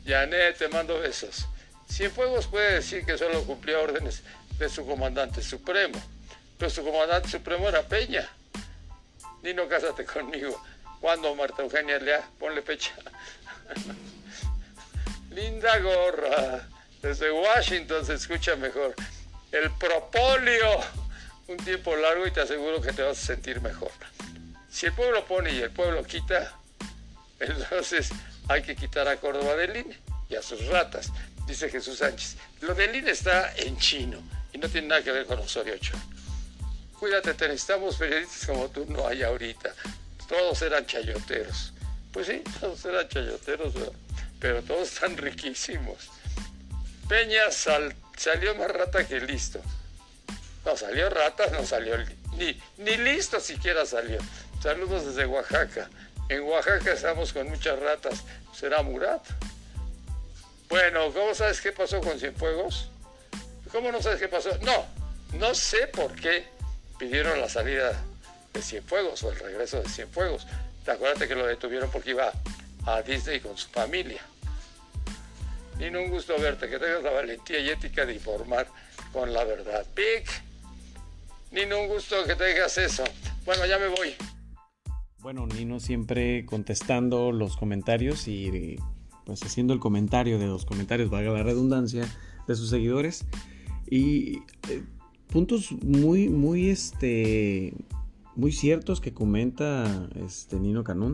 Janet, 0.06 0.60
te 0.60 0.68
mando 0.68 1.00
besos. 1.00 1.48
Cienfuegos 1.92 2.46
puede 2.46 2.74
decir 2.74 3.04
que 3.04 3.18
solo 3.18 3.44
cumplía 3.46 3.80
órdenes 3.80 4.22
de 4.60 4.70
su 4.70 4.86
comandante 4.86 5.42
supremo, 5.42 6.00
pero 6.60 6.70
su 6.70 6.84
comandante 6.84 7.28
supremo 7.28 7.68
era 7.68 7.82
Peña. 7.82 8.30
Nino, 9.42 9.68
cásate 9.68 10.06
conmigo. 10.06 10.64
¿Cuándo, 11.02 11.34
Marta 11.34 11.64
Eugenia 11.64 11.98
Lea? 11.98 12.30
Ponle 12.38 12.62
fecha. 12.62 12.92
Linda 15.32 15.80
gorra. 15.80 16.68
Desde 17.02 17.32
Washington 17.32 18.06
se 18.06 18.14
escucha 18.14 18.56
mejor. 18.56 18.94
El 19.52 19.72
propolio. 19.72 20.80
Un 21.48 21.58
tiempo 21.58 21.96
largo 21.96 22.28
y 22.28 22.32
te 22.32 22.42
aseguro 22.42 22.82
que 22.82 22.92
te 22.92 23.02
vas 23.02 23.18
a 23.18 23.26
sentir 23.26 23.62
mejor. 23.62 23.92
Si 24.70 24.86
el 24.86 24.94
pueblo 24.94 25.26
pone 25.26 25.54
y 25.54 25.60
el 25.60 25.72
pueblo 25.72 26.04
quita, 26.04 26.58
entonces 27.40 28.10
hay 28.50 28.62
que 28.62 28.76
quitar 28.76 29.08
a 29.08 29.18
Córdoba 29.18 29.56
del 29.56 29.78
INE 29.78 29.98
y 30.30 30.36
a 30.36 30.42
sus 30.42 30.66
ratas, 30.68 31.12
dice 31.48 31.70
Jesús 31.70 32.00
Sánchez. 32.00 32.36
Lo 32.62 32.76
del 32.76 32.96
INE 32.96 33.12
está 33.12 33.54
en 33.56 33.78
chino 33.78 34.22
y 34.52 34.58
no 34.58 34.68
tiene 34.68 34.88
nada 34.88 35.04
que 35.04 35.12
ver 35.12 35.26
con 35.26 35.40
Osorio 35.40 35.76
Ochoa. 35.76 36.00
Cuídate, 37.00 37.34
te 37.34 37.48
necesitamos 37.48 37.96
periodistas 37.96 38.46
como 38.48 38.70
tú, 38.70 38.86
no 38.90 39.08
hay 39.08 39.24
ahorita. 39.24 39.74
Todos 40.28 40.62
eran 40.64 40.86
chayoteros. 40.86 41.74
Pues 42.12 42.28
sí, 42.28 42.44
todos 42.60 42.84
eran 42.86 43.08
chayoteros, 43.08 43.74
pero 44.40 44.62
todos 44.64 44.92
están 44.94 45.16
riquísimos. 45.16 46.10
Peña 47.08 47.52
salió 48.18 48.56
más 48.56 48.70
rata 48.72 49.08
que 49.08 49.20
listo. 49.22 49.62
No 50.66 50.76
salió 50.76 51.10
rata, 51.10 51.48
no 51.52 51.66
salió 51.66 51.96
ni, 52.38 52.60
ni 52.78 52.98
listo 52.98 53.40
siquiera 53.40 53.86
salió. 53.86 54.20
Saludos 54.62 55.06
desde 55.06 55.26
Oaxaca. 55.26 55.90
En 56.30 56.42
Oaxaca 56.42 56.92
estamos 56.92 57.32
con 57.32 57.48
muchas 57.48 57.80
ratas. 57.80 58.24
Será 58.54 58.82
Murat. 58.82 59.24
Bueno, 60.70 61.14
¿cómo 61.14 61.34
sabes 61.34 61.62
qué 61.62 61.72
pasó 61.72 62.02
con 62.02 62.20
Cienfuegos? 62.20 62.90
¿Cómo 63.72 63.92
no 63.92 64.02
sabes 64.02 64.20
qué 64.20 64.28
pasó? 64.28 64.50
No, 64.62 64.86
no 65.38 65.56
sé 65.56 65.88
por 65.88 66.14
qué 66.16 66.46
pidieron 67.00 67.40
la 67.40 67.48
salida 67.48 67.94
de 68.54 68.62
Cienfuegos 68.62 69.24
o 69.24 69.32
el 69.32 69.40
regreso 69.40 69.82
de 69.82 69.90
Cienfuegos. 69.90 70.46
Te 70.84 70.92
acuerdas 70.92 71.28
que 71.28 71.36
lo 71.36 71.46
detuvieron 71.46 71.90
porque 71.92 72.12
iba 72.12 72.34
a 72.86 73.02
Disney 73.02 73.40
con 73.40 73.58
su 73.58 73.70
familia. 73.70 74.22
Nino, 75.80 76.02
un 76.02 76.10
gusto 76.10 76.34
verte, 76.40 76.70
que 76.70 76.80
tengas 76.80 77.04
la 77.04 77.12
valentía 77.12 77.60
y 77.60 77.70
ética 77.70 78.06
de 78.06 78.16
informar 78.16 78.68
con 79.14 79.32
la 79.32 79.44
verdad. 79.44 79.86
Pic. 79.94 80.28
Nino, 81.52 81.82
un 81.82 81.88
gusto 81.88 82.16
que 82.26 82.36
tengas 82.36 82.78
eso. 82.78 83.04
Bueno, 83.46 83.66
ya 83.66 83.78
me 83.78 83.88
voy. 83.88 84.16
Bueno, 85.20 85.46
Nino 85.46 85.80
siempre 85.80 86.46
contestando 86.46 87.32
los 87.32 87.58
comentarios 87.58 88.28
y 88.28 88.78
pues 89.26 89.44
haciendo 89.44 89.74
el 89.74 89.80
comentario 89.80 90.40
de 90.40 90.48
los 90.48 90.66
comentarios, 90.66 91.10
valga 91.10 91.32
la 91.32 91.44
redundancia, 91.44 92.08
de 92.48 92.56
sus 92.56 92.70
seguidores. 92.70 93.26
Y 93.90 94.38
eh, 94.70 94.84
puntos 95.28 95.72
muy, 95.84 96.30
muy, 96.30 96.70
este, 96.70 97.74
muy 98.36 98.52
ciertos 98.52 99.02
que 99.02 99.14
comenta 99.14 100.10
este 100.26 100.60
Nino 100.60 100.84
Canún, 100.84 101.14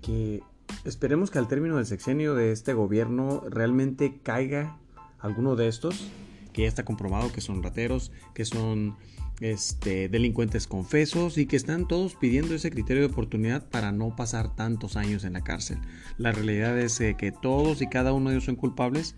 que 0.00 0.42
Esperemos 0.84 1.30
que 1.30 1.38
al 1.38 1.48
término 1.48 1.76
del 1.76 1.86
sexenio 1.86 2.34
de 2.34 2.52
este 2.52 2.72
gobierno 2.72 3.42
realmente 3.48 4.20
caiga 4.22 4.78
alguno 5.18 5.56
de 5.56 5.68
estos, 5.68 6.10
que 6.52 6.62
ya 6.62 6.68
está 6.68 6.84
comprobado 6.84 7.32
que 7.32 7.40
son 7.40 7.62
rateros, 7.62 8.12
que 8.34 8.44
son 8.44 8.96
este, 9.40 10.08
delincuentes 10.08 10.66
confesos 10.66 11.38
y 11.38 11.46
que 11.46 11.56
están 11.56 11.88
todos 11.88 12.14
pidiendo 12.14 12.54
ese 12.54 12.70
criterio 12.70 13.02
de 13.02 13.12
oportunidad 13.12 13.68
para 13.68 13.92
no 13.92 14.14
pasar 14.14 14.54
tantos 14.54 14.96
años 14.96 15.24
en 15.24 15.34
la 15.34 15.42
cárcel. 15.42 15.78
La 16.18 16.32
realidad 16.32 16.78
es 16.78 17.00
eh, 17.00 17.16
que 17.18 17.32
todos 17.32 17.80
y 17.82 17.86
cada 17.88 18.12
uno 18.12 18.30
de 18.30 18.36
ellos 18.36 18.44
son 18.44 18.56
culpables 18.56 19.16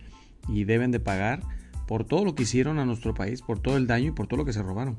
y 0.49 0.65
deben 0.65 0.91
de 0.91 1.01
pagar 1.01 1.43
por 1.87 2.05
todo 2.05 2.25
lo 2.25 2.35
que 2.35 2.45
hicieron 2.45 2.79
a 2.79 2.85
nuestro 2.85 3.15
país, 3.15 3.43
por 3.43 3.59
todo 3.59 3.77
el 3.77 3.87
daño 3.87 4.09
y 4.09 4.13
por 4.13 4.27
todo 4.27 4.39
lo 4.39 4.45
que 4.45 4.53
se 4.53 4.63
robaron. 4.63 4.97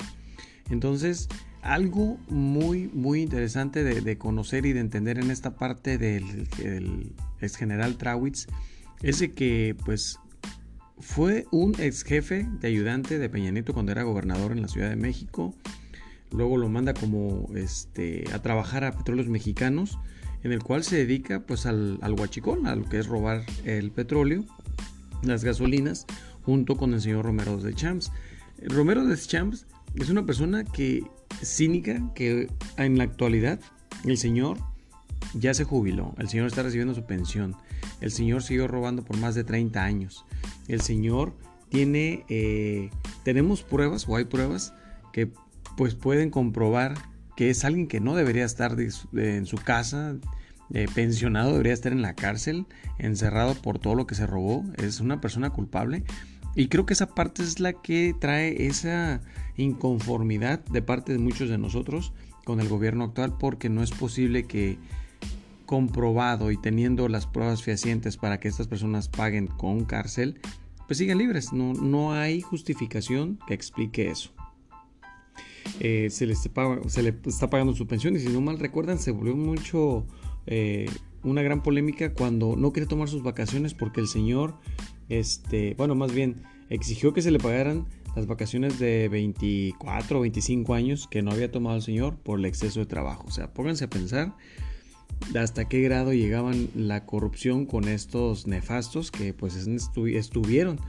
Entonces, 0.70 1.28
algo 1.63 2.17
muy, 2.28 2.89
muy 2.93 3.21
interesante 3.21 3.84
de, 3.84 4.17
conocer 4.17 4.65
y 4.65 4.73
de 4.73 4.82
entender 4.82 5.17
en 5.17 5.32
esta 5.32 5.56
parte 5.56 5.97
del, 5.97 6.47
ex 7.39 7.56
general 7.56 7.97
Trawitz 7.97 8.47
es 9.02 9.19
de 9.19 9.32
que, 9.32 9.76
pues, 9.86 10.19
fue 10.99 11.45
un 11.52 11.76
ex 11.80 12.04
jefe 12.04 12.47
de 12.60 12.67
ayudante 12.67 13.17
de 13.17 13.30
Peña 13.30 13.52
Nieto 13.52 13.73
cuando 13.73 13.91
era 13.91 14.04
gobernador 14.04 14.52
en 14.52 14.62
la 14.62 14.67
Ciudad 14.67 14.89
de 14.89 14.95
México. 14.95 15.56
Luego 16.32 16.58
lo 16.58 16.69
manda 16.69 16.93
como 16.93 17.49
este, 17.56 18.26
a 18.34 18.41
trabajar 18.41 18.84
a 18.84 18.91
petróleos 18.93 19.28
mexicanos, 19.28 19.99
en 20.43 20.52
el 20.52 20.63
cual 20.63 20.84
se 20.84 20.97
dedica 20.97 21.41
pues 21.41 21.65
al, 21.65 21.99
al 22.02 22.13
a 22.13 22.76
lo 22.76 22.89
que 22.89 22.99
es 22.99 23.08
robar 23.08 23.43
el 23.65 23.91
petróleo, 23.91 24.43
las 25.21 25.43
gasolinas, 25.43 26.06
junto 26.43 26.76
con 26.76 26.93
el 26.93 27.02
señor 27.02 27.26
Romero 27.26 27.58
de 27.58 27.73
Champs. 27.73 28.12
Romero 28.67 29.06
de 29.06 29.17
Champs 29.17 29.65
es 29.95 30.10
una 30.10 30.25
persona 30.25 30.63
que 30.63 31.03
cínica 31.41 32.01
que 32.15 32.49
en 32.77 32.97
la 32.97 33.03
actualidad 33.03 33.60
el 34.06 34.17
señor 34.17 34.58
ya 35.34 35.53
se 35.53 35.63
jubiló, 35.63 36.13
el 36.17 36.29
señor 36.29 36.47
está 36.47 36.63
recibiendo 36.63 36.93
su 36.93 37.06
pensión, 37.06 37.56
el 38.01 38.12
señor 38.12 38.43
siguió 38.43 38.67
robando 38.67 39.03
por 39.03 39.17
más 39.17 39.36
de 39.36 39.43
30 39.43 39.84
años, 39.84 40.25
el 40.67 40.82
señor 40.82 41.34
tiene, 41.69 42.25
eh, 42.29 42.89
tenemos 43.23 43.63
pruebas 43.63 44.08
o 44.08 44.15
hay 44.15 44.25
pruebas 44.25 44.73
que 45.12 45.32
pues 45.75 45.95
pueden 45.95 46.29
comprobar 46.29 46.93
que 47.36 47.49
es 47.49 47.65
alguien 47.65 47.88
que 47.88 47.99
no 47.99 48.15
debería 48.15 48.45
estar 48.45 48.77
en 48.79 49.45
su 49.47 49.58
casa, 49.58 50.15
eh, 50.71 50.88
pensionado, 50.93 51.51
debería 51.51 51.73
estar 51.73 51.91
en 51.91 52.01
la 52.01 52.13
cárcel, 52.13 52.67
encerrado 52.99 53.56
por 53.56 53.79
todo 53.79 53.95
lo 53.95 54.06
que 54.06 54.15
se 54.15 54.27
robó, 54.27 54.63
es 54.77 54.99
una 54.99 55.19
persona 55.19 55.49
culpable 55.49 56.03
y 56.56 56.68
creo 56.68 56.86
que 56.86 56.94
esa 56.94 57.13
parte 57.13 57.44
es 57.44 57.60
la 57.60 57.74
que 57.74 58.16
trae 58.20 58.68
esa 58.68 59.22
inconformidad 59.58 60.63
de 60.66 60.82
parte 60.82 61.12
de 61.12 61.20
muchos 61.20 61.50
de 61.50 61.58
nosotros 61.58 62.13
con 62.46 62.60
el 62.60 62.68
gobierno 62.68 63.06
actual 63.06 63.38
porque 63.39 63.70
no 63.70 63.84
es 63.84 63.92
posible 63.92 64.46
que 64.46 64.78
comprobado 65.66 66.52
y 66.52 66.58
teniendo 66.58 67.08
las 67.08 67.26
pruebas 67.26 67.63
fehacientes 67.63 68.18
para 68.18 68.39
que 68.39 68.48
estas 68.48 68.68
personas 68.68 69.10
paguen 69.10 69.48
con 69.48 69.86
cárcel, 69.86 70.39
pues 70.88 70.98
sigan 70.98 71.18
libres. 71.18 71.54
No, 71.54 71.74
no 71.74 72.13
hay 72.13 72.42
justificación 72.42 73.39
que 73.48 73.54
explique 73.54 74.10
eso. 74.10 74.32
Eh, 75.80 76.10
se, 76.12 76.28
le 76.28 76.34
está 76.34 77.50
pagando 77.50 77.74
su 77.74 77.88
pensión 77.88 78.16
y 78.16 78.20
si 78.20 78.30
no 78.30 78.42
mal 78.42 78.60
recuerdan 78.60 79.00
se 79.00 79.12
volvió 79.12 79.36
mucho 79.36 80.06
eh, 80.46 80.89
una 81.24 81.42
gran 81.42 81.64
polémica 81.64 82.14
cuando 82.14 82.56
no 82.56 82.74
quiere 82.74 82.88
tomar 82.88 83.10
sus 83.10 83.24
vacaciones 83.24 83.74
porque 83.74 84.02
el 84.02 84.08
señor 84.08 84.56
este, 85.10 85.76
bueno, 85.76 85.96
más 85.96 86.14
bien 86.14 86.44
exigió 86.70 87.14
que 87.14 87.22
se 87.22 87.32
le 87.32 87.40
pagaran 87.40 87.86
las 88.16 88.28
vacaciones 88.28 88.80
de 88.80 89.10
24 89.10 90.18
o 90.18 90.22
25 90.22 90.74
años 90.74 91.08
que 91.08 91.22
no 91.22 91.32
había 91.32 91.52
tomado 91.52 91.78
el 91.78 91.82
señor 91.82 92.18
por 92.18 92.40
el 92.40 92.46
exceso 92.46 92.80
de 92.80 92.86
trabajo. 92.86 93.26
O 93.28 93.32
sea, 93.32 93.54
pónganse 93.54 93.86
a 93.86 93.90
pensar 93.90 94.36
hasta 95.36 95.68
qué 95.68 95.82
grado 95.82 96.14
llegaban 96.14 96.70
la 96.76 97.06
corrupción 97.06 97.66
con 97.66 97.88
estos 97.88 98.48
nefastos 98.48 99.12
que 99.12 99.34
pues 99.34 99.56
estuvieron 99.56 100.80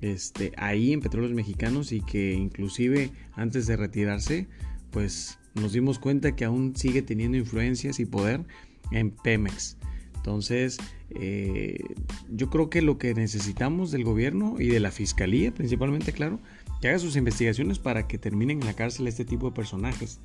este, 0.00 0.52
ahí 0.56 0.92
en 0.92 1.00
Petróleos 1.00 1.32
Mexicanos 1.32 1.92
y 1.92 2.00
que 2.00 2.32
inclusive 2.32 3.10
antes 3.34 3.66
de 3.66 3.76
retirarse 3.76 4.48
pues 4.90 5.38
nos 5.54 5.72
dimos 5.72 5.98
cuenta 5.98 6.34
que 6.34 6.44
aún 6.44 6.74
sigue 6.76 7.02
teniendo 7.02 7.36
influencias 7.36 8.00
y 8.00 8.06
poder 8.06 8.44
en 8.90 9.10
Pemex. 9.10 9.76
Entonces, 10.16 10.78
eh, 11.10 11.84
yo 12.30 12.48
creo 12.48 12.70
que 12.70 12.80
lo 12.80 12.96
que 12.96 13.14
necesitamos 13.14 13.90
del 13.90 14.04
gobierno 14.04 14.56
y 14.58 14.68
de 14.68 14.80
la 14.80 14.90
fiscalía, 14.90 15.52
principalmente, 15.52 16.12
claro, 16.12 16.40
que 16.80 16.88
haga 16.88 16.98
sus 16.98 17.16
investigaciones 17.16 17.78
para 17.78 18.08
que 18.08 18.18
terminen 18.18 18.60
en 18.60 18.66
la 18.66 18.74
cárcel 18.74 19.06
este 19.06 19.24
tipo 19.24 19.46
de 19.50 19.52
personajes. 19.54 20.20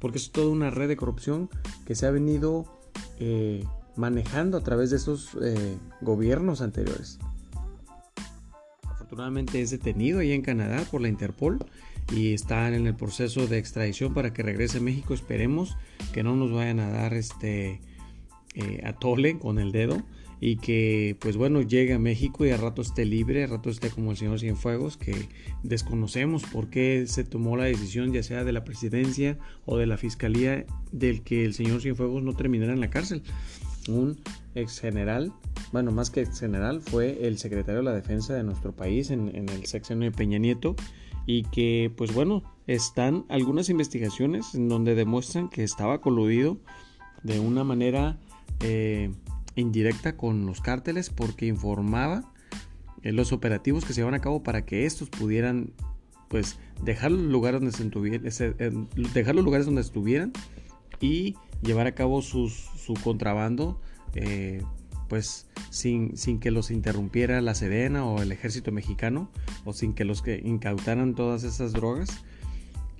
Porque 0.00 0.18
es 0.18 0.30
toda 0.30 0.48
una 0.48 0.70
red 0.70 0.88
de 0.88 0.96
corrupción 0.96 1.50
que 1.84 1.94
se 1.94 2.06
ha 2.06 2.10
venido 2.10 2.64
eh, 3.18 3.64
manejando 3.94 4.56
a 4.56 4.62
través 4.62 4.90
de 4.90 4.96
esos 4.96 5.36
eh, 5.42 5.76
gobiernos 6.00 6.60
anteriores. 6.60 7.18
Afortunadamente 8.84 9.60
es 9.60 9.70
detenido 9.70 10.20
ahí 10.20 10.32
en 10.32 10.42
Canadá 10.42 10.82
por 10.90 11.00
la 11.00 11.08
Interpol 11.08 11.58
y 12.12 12.32
está 12.32 12.68
en 12.68 12.86
el 12.86 12.94
proceso 12.94 13.46
de 13.46 13.58
extradición 13.58 14.14
para 14.14 14.32
que 14.32 14.42
regrese 14.42 14.78
a 14.78 14.80
México. 14.80 15.14
Esperemos 15.14 15.76
que 16.12 16.22
no 16.22 16.36
nos 16.36 16.52
vayan 16.52 16.80
a 16.80 16.90
dar 16.90 17.14
este 17.14 17.80
eh, 18.54 18.80
atole 18.84 19.38
con 19.38 19.58
el 19.58 19.72
dedo 19.72 20.02
y 20.40 20.56
que 20.56 21.16
pues 21.20 21.36
bueno 21.36 21.62
llegue 21.62 21.94
a 21.94 21.98
México 21.98 22.44
y 22.44 22.50
a 22.50 22.56
rato 22.56 22.82
esté 22.82 23.04
libre, 23.04 23.44
a 23.44 23.46
rato 23.46 23.70
esté 23.70 23.90
como 23.90 24.10
el 24.10 24.16
señor 24.16 24.38
Cienfuegos 24.38 24.96
que 24.96 25.28
desconocemos 25.62 26.44
por 26.44 26.68
qué 26.68 27.04
se 27.06 27.24
tomó 27.24 27.56
la 27.56 27.64
decisión 27.64 28.12
ya 28.12 28.22
sea 28.22 28.44
de 28.44 28.52
la 28.52 28.64
presidencia 28.64 29.38
o 29.64 29.78
de 29.78 29.86
la 29.86 29.96
fiscalía 29.96 30.66
del 30.92 31.22
que 31.22 31.44
el 31.44 31.54
señor 31.54 31.80
Cienfuegos 31.80 32.22
no 32.22 32.34
terminara 32.34 32.72
en 32.72 32.80
la 32.80 32.90
cárcel. 32.90 33.22
un 33.88 34.18
ex 34.54 34.80
general, 34.80 35.32
bueno, 35.72 35.92
más 35.92 36.10
que 36.10 36.22
ex 36.22 36.40
general, 36.40 36.80
fue 36.80 37.26
el 37.26 37.38
secretario 37.38 37.78
de 37.78 37.84
la 37.84 37.94
defensa 37.94 38.34
de 38.34 38.42
nuestro 38.42 38.74
país 38.74 39.10
en, 39.10 39.28
el 39.28 39.66
sexenio 39.66 40.10
de 40.10 40.16
Peña 40.16 40.38
Nieto 40.38 40.76
y 41.26 41.42
que, 41.42 41.92
pues 41.96 42.14
bueno, 42.14 42.42
están 42.66 43.24
algunas 43.28 43.68
investigaciones 43.68 44.54
en 44.54 44.68
donde 44.68 44.94
demuestran 44.94 45.48
que 45.48 45.64
estaba 45.64 46.00
coludido 46.00 46.58
de 47.22 47.40
una 47.40 47.64
manera 47.64 48.18
eh, 48.60 49.10
indirecta 49.56 50.16
con 50.16 50.46
los 50.46 50.60
cárteles 50.60 51.10
porque 51.10 51.46
informaba 51.46 52.32
en 53.02 53.16
los 53.16 53.32
operativos 53.32 53.84
que 53.84 53.92
se 53.92 54.00
llevan 54.00 54.14
a 54.14 54.20
cabo 54.20 54.42
para 54.42 54.64
que 54.64 54.86
estos 54.86 55.10
pudieran 55.10 55.72
pues 56.28 56.58
dejar 56.82 57.12
los 57.12 57.22
lugares 57.22 57.60
donde 57.60 58.30
se 58.30 58.50
dejar 59.12 59.34
los 59.34 59.44
lugares 59.44 59.66
donde 59.66 59.80
estuvieran 59.80 60.32
y 61.00 61.36
llevar 61.62 61.86
a 61.86 61.94
cabo 61.94 62.22
su 62.22 62.50
contrabando 63.04 63.80
eh, 64.14 64.62
pues 65.08 65.46
sin, 65.70 66.16
sin, 66.16 66.40
que 66.40 66.50
los 66.50 66.70
interrumpiera 66.70 67.40
la 67.40 67.54
Sedena 67.54 68.04
o 68.04 68.22
el 68.22 68.32
ejército 68.32 68.72
mexicano 68.72 69.30
o 69.64 69.72
sin 69.72 69.94
que 69.94 70.04
los 70.04 70.22
que 70.22 70.40
incautaran 70.44 71.14
todas 71.14 71.44
esas 71.44 71.72
drogas 71.72 72.24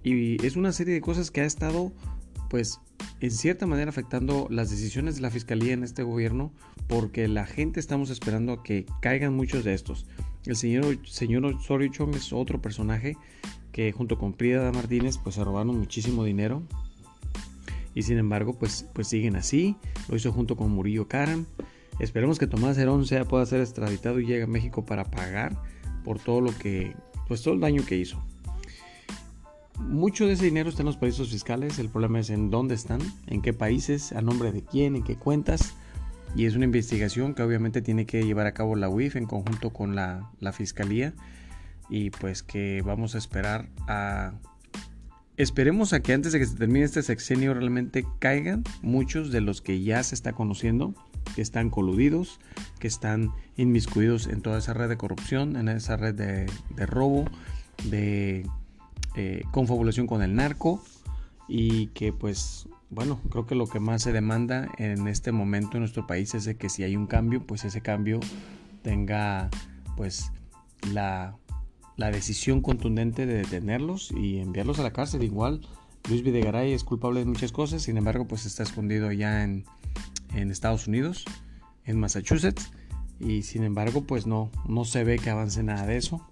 y 0.03 0.45
es 0.47 0.57
una 0.57 0.73
serie 0.73 0.95
de 0.95 1.01
cosas 1.01 1.31
que 1.31 1.41
ha 1.41 1.45
estado 1.45 1.93
pues 2.49 2.81
en 3.21 3.31
cierta 3.31 3.67
manera 3.67 3.91
afectando 3.91 4.47
las 4.51 4.71
decisiones 4.71 5.17
de 5.17 5.23
la 5.23 5.31
fiscalía 5.31 5.73
en 5.73 5.83
este 5.83 6.03
gobierno 6.03 6.53
porque 6.87 7.27
la 7.29 7.47
gente 7.47 7.81
estamos 7.81 8.11
esperando 8.11 8.53
a 8.53 8.63
que 8.63 8.87
caigan 9.01 9.35
muchos 9.35 9.65
de 9.65 9.75
estos. 9.75 10.07
El 10.45 10.55
señor, 10.57 10.99
señor 11.07 11.45
Osorio 11.45 11.91
Chong 11.91 12.15
es 12.15 12.33
otro 12.33 12.63
personaje 12.63 13.17
que 13.73 13.91
junto 13.93 14.19
con 14.19 14.33
Prida 14.33 14.71
Martínez 14.71 15.19
pues 15.19 15.35
se 15.35 15.45
robaron 15.45 15.77
muchísimo 15.77 16.25
dinero 16.25 16.63
y 17.95 18.03
sin 18.03 18.19
embargo 18.19 18.55
pues, 18.55 18.87
pues 18.93 19.09
siguen 19.09 19.37
así. 19.37 19.77
Lo 20.09 20.17
hizo 20.17 20.31
junto 20.31 20.57
con 20.57 20.71
Murillo 20.71 21.09
Karam. 21.09 21.47
Esperemos 21.99 22.39
que 22.39 22.47
Tomás 22.47 22.77
Herón 22.79 23.07
sea, 23.07 23.25
pueda 23.25 23.47
ser 23.47 23.61
extraditado 23.61 24.21
y 24.21 24.27
llegue 24.27 24.43
a 24.43 24.47
México 24.47 24.85
para 24.85 25.05
pagar 25.05 25.57
por 26.05 26.19
todo 26.19 26.41
lo 26.41 26.57
que, 26.57 26.95
pues 27.27 27.43
todo 27.43 27.55
el 27.55 27.61
daño 27.61 27.85
que 27.87 27.97
hizo. 27.97 28.23
Mucho 29.79 30.27
de 30.27 30.35
ese 30.35 30.47
dinero 30.47 30.71
está 30.71 30.83
en 30.83 30.87
los 30.87 30.97
paraísos 30.97 31.31
fiscales. 31.31 31.79
El 31.79 31.89
problema 31.89 32.21
es 32.21 32.31
en 32.31 32.51
dónde 32.51 32.75
están, 32.75 33.01
en 33.27 33.43
qué 33.43 33.53
países, 33.53 34.13
a 34.13 34.23
nombre 34.23 34.53
de 34.53 34.63
quién, 34.63 34.97
en 34.97 35.05
qué 35.05 35.17
cuentas. 35.17 35.75
Y 36.35 36.47
es 36.47 36.55
una 36.55 36.65
investigación 36.65 37.35
que 37.35 37.43
obviamente 37.43 37.83
tiene 37.83 38.07
que 38.07 38.23
llevar 38.25 38.47
a 38.47 38.53
cabo 38.53 38.77
la 38.77 38.89
UIF 38.89 39.17
en 39.17 39.27
conjunto 39.27 39.71
con 39.71 39.95
la, 39.95 40.31
la 40.41 40.53
Fiscalía. 40.53 41.15
Y 41.89 42.11
pues 42.11 42.43
que 42.43 42.83
vamos 42.85 43.15
a 43.15 43.19
esperar 43.19 43.69
a... 43.87 44.35
Esperemos 45.37 45.93
a 45.93 46.01
que 46.01 46.15
antes 46.15 46.33
de 46.33 46.39
que 46.39 46.47
se 46.47 46.57
termine 46.57 46.85
este 46.85 47.03
sexenio 47.03 47.53
realmente 47.53 48.07
caigan 48.19 48.65
muchos 48.81 49.31
de 49.31 49.43
los 49.43 49.61
que 49.61 49.83
ya 49.83 50.03
se 50.03 50.15
está 50.15 50.33
conociendo, 50.33 50.95
que 51.35 51.43
están 51.43 51.71
coludidos, 51.71 52.39
que 52.79 52.89
están 52.89 53.33
inmiscuidos 53.57 54.27
en 54.27 54.43
toda 54.43 54.59
esa 54.59 54.75
red 54.75 54.89
de 54.89 54.97
corrupción, 54.97 55.57
en 55.57 55.69
esa 55.69 55.97
red 55.97 56.15
de, 56.15 56.47
robo, 56.87 57.25
de 57.85 58.47
eh, 59.17 59.43
confabulación 59.51 60.07
con 60.07 60.23
el 60.23 60.35
narco 60.35 60.83
y 61.49 61.89
que 61.89 62.13
pues 62.13 62.69
bueno, 62.91 63.21
creo 63.31 63.47
que 63.47 63.55
lo 63.55 63.67
que 63.67 63.81
más 63.81 64.03
se 64.03 64.13
demanda 64.13 64.69
en 64.79 65.09
este 65.09 65.33
momento 65.33 65.77
en 65.77 65.81
nuestro 65.81 66.07
país 66.07 66.35
es 66.35 66.55
que 66.57 66.69
si 66.69 66.85
hay 66.85 66.97
un 66.97 67.07
cambio, 67.07 67.45
pues 67.45 67.65
ese 67.65 67.81
cambio 67.81 68.21
tenga 68.83 69.51
pues 69.97 70.31
la, 70.93 71.37
la 71.97 72.11
decisión 72.11 72.63
contundente 72.63 73.27
de 73.27 73.35
detenerlos 73.35 74.13
y 74.13 74.39
enviarlos 74.39 74.79
a 74.79 74.83
la 74.83 74.93
cárcel. 74.93 75.25
Igual 75.25 75.63
Luis 76.09 76.23
Videgaray 76.23 76.73
es 76.73 76.85
culpable 76.85 77.21
de 77.21 77.27
muchas 77.27 77.51
cosas, 77.51 77.83
sin 77.83 77.97
embargo 77.97 78.29
pues 78.29 78.47
está 78.47 78.63
escondido 78.63 79.11
ya 79.11 79.43
en, 79.43 79.65
en 80.35 80.51
Estados 80.51 80.87
Unidos, 80.87 81.25
en 81.85 81.99
Massachusetts 81.99 82.71
y 83.19 83.43
sin 83.43 83.65
embargo 83.65 84.03
pues 84.03 84.27
no, 84.27 84.51
no 84.69 84.85
se 84.85 85.05
ve 85.05 85.19
que 85.19 85.31
avance 85.31 85.63
nada 85.63 85.87
de 85.87 85.97
eso. 85.97 86.27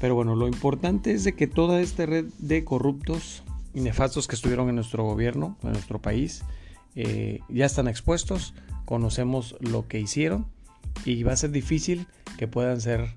Pero 0.00 0.14
bueno, 0.14 0.34
lo 0.34 0.48
importante 0.48 1.12
es 1.12 1.24
de 1.24 1.34
que 1.34 1.46
toda 1.46 1.80
esta 1.80 2.06
red 2.06 2.26
de 2.38 2.64
corruptos 2.64 3.42
y 3.74 3.80
nefastos 3.80 4.28
que 4.28 4.34
estuvieron 4.34 4.68
en 4.68 4.76
nuestro 4.76 5.04
gobierno, 5.04 5.58
en 5.62 5.72
nuestro 5.72 6.00
país, 6.00 6.42
eh, 6.96 7.40
ya 7.48 7.66
están 7.66 7.86
expuestos, 7.86 8.54
conocemos 8.84 9.56
lo 9.60 9.86
que 9.86 10.00
hicieron 10.00 10.46
y 11.04 11.22
va 11.22 11.32
a 11.32 11.36
ser 11.36 11.50
difícil 11.50 12.06
que 12.38 12.48
puedan 12.48 12.80
ser 12.80 13.14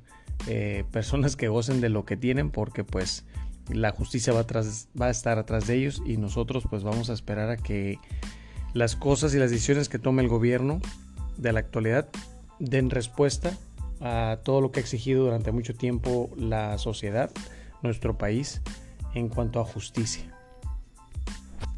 eh, 0.47 0.83
personas 0.91 1.35
que 1.35 1.47
gocen 1.47 1.79
de 1.79 1.89
lo 1.89 2.05
que 2.05 2.17
tienen 2.17 2.51
porque 2.51 2.83
pues 2.83 3.25
la 3.69 3.91
justicia 3.91 4.33
va, 4.33 4.41
atrás, 4.41 4.89
va 4.99 5.07
a 5.07 5.09
estar 5.09 5.39
atrás 5.39 5.67
de 5.67 5.75
ellos 5.75 6.01
y 6.05 6.17
nosotros 6.17 6.65
pues 6.69 6.83
vamos 6.83 7.09
a 7.09 7.13
esperar 7.13 7.49
a 7.49 7.57
que 7.57 7.97
las 8.73 8.95
cosas 8.95 9.33
y 9.33 9.37
las 9.37 9.51
decisiones 9.51 9.89
que 9.89 9.99
tome 9.99 10.23
el 10.23 10.29
gobierno 10.29 10.79
de 11.37 11.53
la 11.53 11.59
actualidad 11.59 12.09
den 12.59 12.89
respuesta 12.89 13.57
a 14.01 14.39
todo 14.43 14.61
lo 14.61 14.71
que 14.71 14.79
ha 14.79 14.83
exigido 14.83 15.23
durante 15.25 15.51
mucho 15.51 15.73
tiempo 15.73 16.29
la 16.37 16.77
sociedad, 16.77 17.31
nuestro 17.81 18.17
país, 18.17 18.61
en 19.13 19.29
cuanto 19.29 19.59
a 19.59 19.65
justicia. 19.65 20.23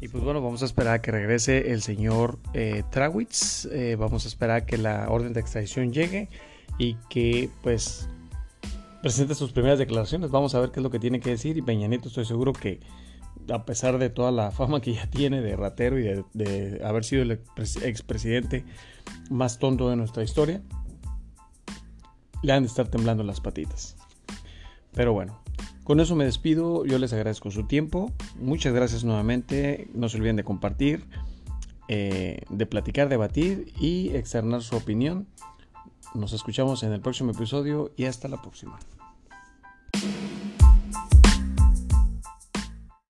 Y 0.00 0.08
pues 0.08 0.22
bueno, 0.22 0.42
vamos 0.42 0.62
a 0.62 0.66
esperar 0.66 0.94
a 0.94 1.02
que 1.02 1.10
regrese 1.10 1.72
el 1.72 1.80
señor 1.80 2.38
eh, 2.52 2.82
Trawitz, 2.90 3.66
eh, 3.66 3.96
vamos 3.98 4.24
a 4.24 4.28
esperar 4.28 4.56
a 4.56 4.66
que 4.66 4.76
la 4.76 5.08
orden 5.08 5.32
de 5.32 5.40
extradición 5.40 5.92
llegue 5.92 6.28
y 6.78 6.96
que 7.08 7.48
pues 7.62 8.08
presente 9.00 9.34
sus 9.34 9.52
primeras 9.52 9.78
declaraciones. 9.78 10.30
Vamos 10.30 10.54
a 10.54 10.60
ver 10.60 10.70
qué 10.70 10.80
es 10.80 10.82
lo 10.82 10.90
que 10.90 10.98
tiene 10.98 11.20
que 11.20 11.30
decir 11.30 11.56
y 11.56 11.62
Peña 11.62 11.88
estoy 11.94 12.24
seguro 12.24 12.52
que 12.52 12.80
a 13.52 13.64
pesar 13.64 13.98
de 13.98 14.10
toda 14.10 14.30
la 14.30 14.50
fama 14.50 14.80
que 14.80 14.94
ya 14.94 15.06
tiene 15.08 15.40
de 15.40 15.56
ratero 15.56 15.98
y 15.98 16.24
de, 16.34 16.80
haber 16.84 17.04
sido 17.04 17.22
el 17.22 17.40
expresidente 17.82 18.64
más 19.30 19.58
tonto 19.58 19.88
de 19.88 19.96
nuestra 19.96 20.22
historia, 20.22 20.62
le 22.42 22.52
han 22.52 22.62
de 22.62 22.68
estar 22.68 22.88
temblando 22.88 23.22
las 23.22 23.40
patitas. 23.40 23.96
Pero 24.92 25.12
bueno, 25.12 25.40
con 25.84 26.00
eso 26.00 26.16
me 26.16 26.24
despido. 26.24 26.84
Yo 26.84 26.98
les 26.98 27.12
agradezco 27.12 27.50
su 27.50 27.66
tiempo. 27.66 28.12
Muchas 28.40 28.72
gracias 28.72 29.04
nuevamente. 29.04 29.88
No 29.94 30.08
se 30.08 30.16
olviden 30.16 30.36
de 30.36 30.44
compartir, 30.44 31.06
eh, 31.88 32.42
de 32.48 32.66
platicar, 32.66 33.08
debatir 33.08 33.72
y 33.78 34.08
externar 34.10 34.62
su 34.62 34.76
opinión. 34.76 35.28
Nos 36.14 36.32
escuchamos 36.32 36.82
en 36.82 36.92
el 36.92 37.00
próximo 37.00 37.32
episodio 37.32 37.92
y 37.96 38.06
hasta 38.06 38.26
la 38.26 38.40
próxima. 38.40 38.78